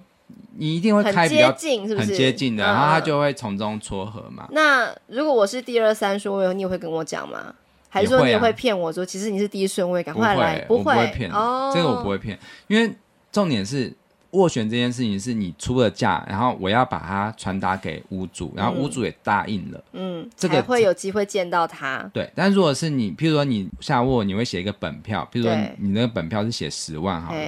[0.59, 2.07] 你一定会开比较近，是不是？
[2.07, 4.49] 很接近的，嗯、然后他就会从中撮合嘛。
[4.53, 7.55] 那如果我是第二三顺位，你也会跟我讲吗？
[7.89, 10.59] 还是说你也会骗我说，其实你是第一顺位，赶快来？
[10.63, 11.31] 不会，不会骗。
[11.31, 12.95] 哦，这个我不会骗，因为
[13.33, 13.91] 重点是
[14.33, 22.11] 斡旋这件事情是你出了价，然后我要把它传达给屋主，然后屋主也答应了，嗯，这个会有机会见到他。
[22.13, 27.41] 对，但如果是你，譬如说你下斡，你会写一个本票，譬如说你那个本票是写十万好了。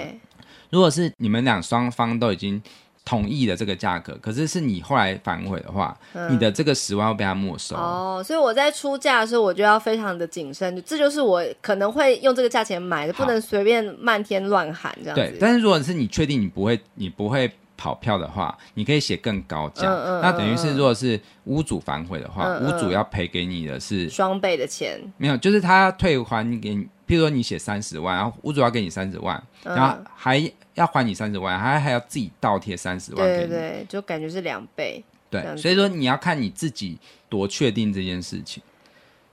[0.71, 2.63] 如果是你们俩双方都已经。
[3.09, 8.23] 同意的这个价格，可是是你后来反悔的话，嗯、你的这个十万会被他没收哦。
[8.23, 15.23] 所以我在出价的时候，我就要非常的谨慎，这就是我可能会用这个价钱买的，不能随便漫天乱喊这样子。
[15.23, 19.89] 对，但是如果是你确定你不会，你不会跑票的话，你可以写更高价。
[19.89, 25.01] 嗯嗯、那等于是，如果是屋主反悔的话，屋主要赔给你的是双倍的钱。
[25.17, 30.53] 没有，就是他要退还给你，譬如说你写三十万，然后屋主要给你三十万，嗯、然后还。
[30.79, 35.03] 要还你三十万，还还要自己倒贴三十万给你，对对，就感觉是两倍。
[35.29, 36.99] 对，所以说你要看你自己
[37.29, 38.63] 多确定这件事情。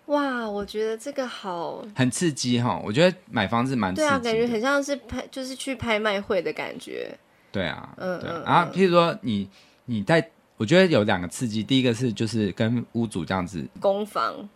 [0.08, 2.82] 哇，我觉得这个好很刺激哈！
[2.84, 7.18] 我觉得买房子蛮刺激的，对啊，感觉很像是拍，就是去拍卖会的感觉。
[7.52, 8.30] 对啊，嗯对。
[8.44, 9.50] 然后譬如说你
[9.86, 14.50] 你在，我觉得有两个刺激，第一个是就是跟屋主这样子攻防，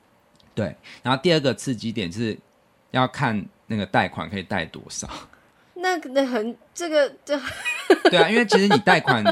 [0.53, 0.75] 对。
[1.01, 2.37] 然后第二个刺激点是
[2.91, 5.09] 要看那个贷款可以贷多少。
[5.81, 7.39] 那那很这个这，
[8.09, 9.23] 对啊，因为其实你贷款，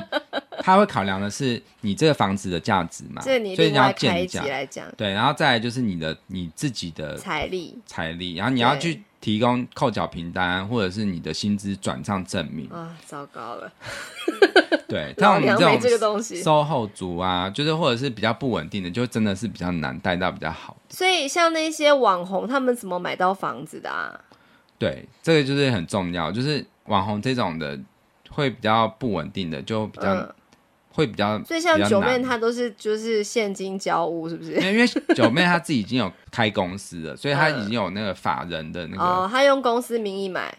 [0.60, 13.72] 他会考量的是你这个房子的价值嘛，所以你要开一来讲，对，然后再来就是你的你自己的财力财力，然后你要去提供扣缴凭单或者是你的薪资转账证明啊，糟糕了，
[14.88, 16.42] 对， 像我们这种东西。
[16.42, 20.78] 售后族啊，就是或者是比较不稳定的，就真的是比较难贷到比较好。
[20.90, 24.20] 所以像那些网红，他们怎么买到房子的啊？
[24.80, 27.80] 对，这个就是很重要，就是网红这种的
[28.30, 30.34] 会比较不稳定的，就比较、嗯、
[30.92, 31.44] 会比较。
[31.44, 34.52] 所以像九妹她都是就是现金交屋，是不是？
[34.54, 39.04] 因为九妹她自己已经有开公司了， 所以她已经有那个法人的那个。
[39.04, 40.56] 哦，她用公司名义买。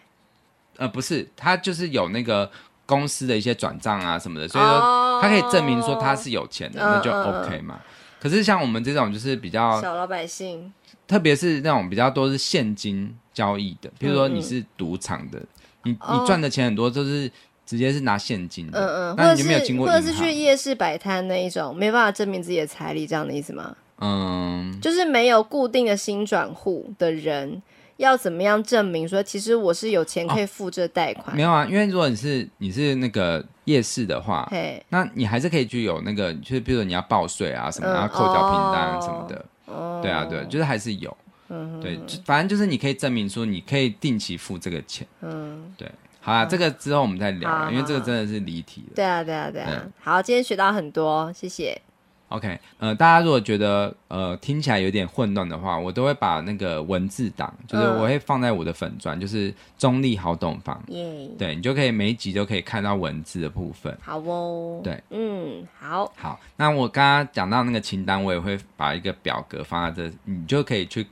[0.75, 2.51] 呃，不是，她就是有那个
[2.85, 7.75] 公司的一些转账啊什么的，所以说她可以证明说她是有钱的，哦、那就 OK 嘛。
[7.75, 7.87] 嗯嗯、
[8.19, 10.73] 可是像我们这种就是比较小老百姓，
[11.07, 13.17] 特别是那种比较多是现金。
[13.39, 15.39] 交易的，比如说你是赌场的，
[15.83, 17.31] 你你赚的钱很多，就是
[17.65, 23.73] 直接是拿现金的，嗯嗯，那你就没有经过，或者是去夜市摆摊那一种，没办法证明自己的财力，这样的意思吗？
[24.01, 27.61] 嗯，就是没有固定的新转户的人，
[27.95, 31.33] 要怎么样证明说，其实我是有钱可以付这贷款？
[31.33, 34.83] 哦，没有啊，因为如果你是你是那个夜市的话，嘿。
[34.89, 41.15] 那你还是可以去有那个，就是比如说你要报税啊什么，然后、嗯、扣缴凭单什么的，哦、对啊对，就是还是有。
[41.49, 45.05] 嗯，对，反正就是你可以证明说你可以定期付这个钱。
[45.21, 45.91] 嗯，对，
[46.21, 48.93] 好啊，这个之后我们再聊，因为这个真的是离题了。
[48.95, 49.87] 对啊，对啊，对啊。
[49.99, 51.81] 好，今天学到很多，谢谢。
[52.27, 60.79] OK，呃，大家如果觉得呃听起来有点混乱的话，我都会把那个文字档，就是我会放在我的粉专，就是中立好懂房。
[60.89, 63.97] 耶，对，你就可以每一集都可以看到文字的部分。
[63.99, 64.79] 好哦。
[64.83, 66.13] 对，嗯，好。
[66.15, 71.07] 好，那我刚刚讲到那个清单，我也会把一个表格放在这，你就可以去。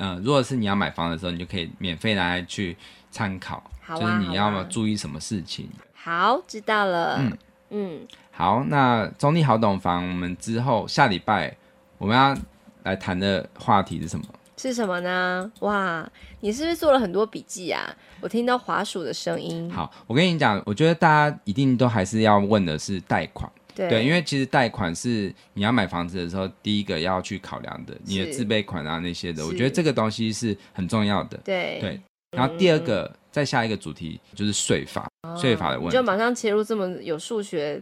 [0.00, 2.76] 嗯、呃，如果是你要买房的时候，你就可以免费拿来去
[3.10, 5.68] 参考，好啊、就是你要注意什么事情。
[5.92, 7.18] 好，知道了。
[7.20, 7.38] 嗯
[7.72, 11.54] 嗯，好，那中立好懂房，我们之后下礼拜
[11.98, 12.34] 我们要
[12.82, 14.24] 来谈的话题是什么？
[14.56, 15.52] 是什么呢？
[15.60, 17.94] 哇，你是不是做了很多笔记啊？
[18.20, 19.70] 我听到滑鼠的声音。
[19.70, 23.50] 好，我跟你讲，我觉得大家一定都还是要问的是贷款。
[23.88, 31.38] 对，对，因为其实贷款是你要买房子的时候第一个要去考量的，你的自备款啊那些的，我觉得这个东西是很重要的。
[31.44, 32.00] 对对，
[32.36, 35.08] 然后第二个、嗯、再下一个主题就是税法，
[35.40, 37.80] 税、哦、法的问题，就马上切入这么有数学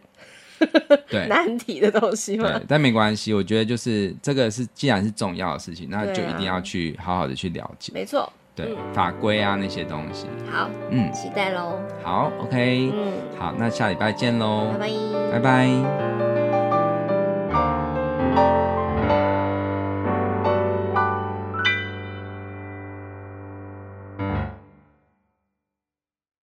[1.08, 2.58] 对 难题的东西吗？
[2.58, 7.92] 对，但没关系，我觉得就是这个是既然是重要的事情，那就一定要去好好的去了解。
[7.92, 8.32] 没错。
[8.66, 11.78] 对法规啊那些东西，好，嗯，期待喽。
[12.02, 14.88] 好，OK，嗯，好，那下礼拜见喽，拜拜，
[15.32, 16.47] 拜拜。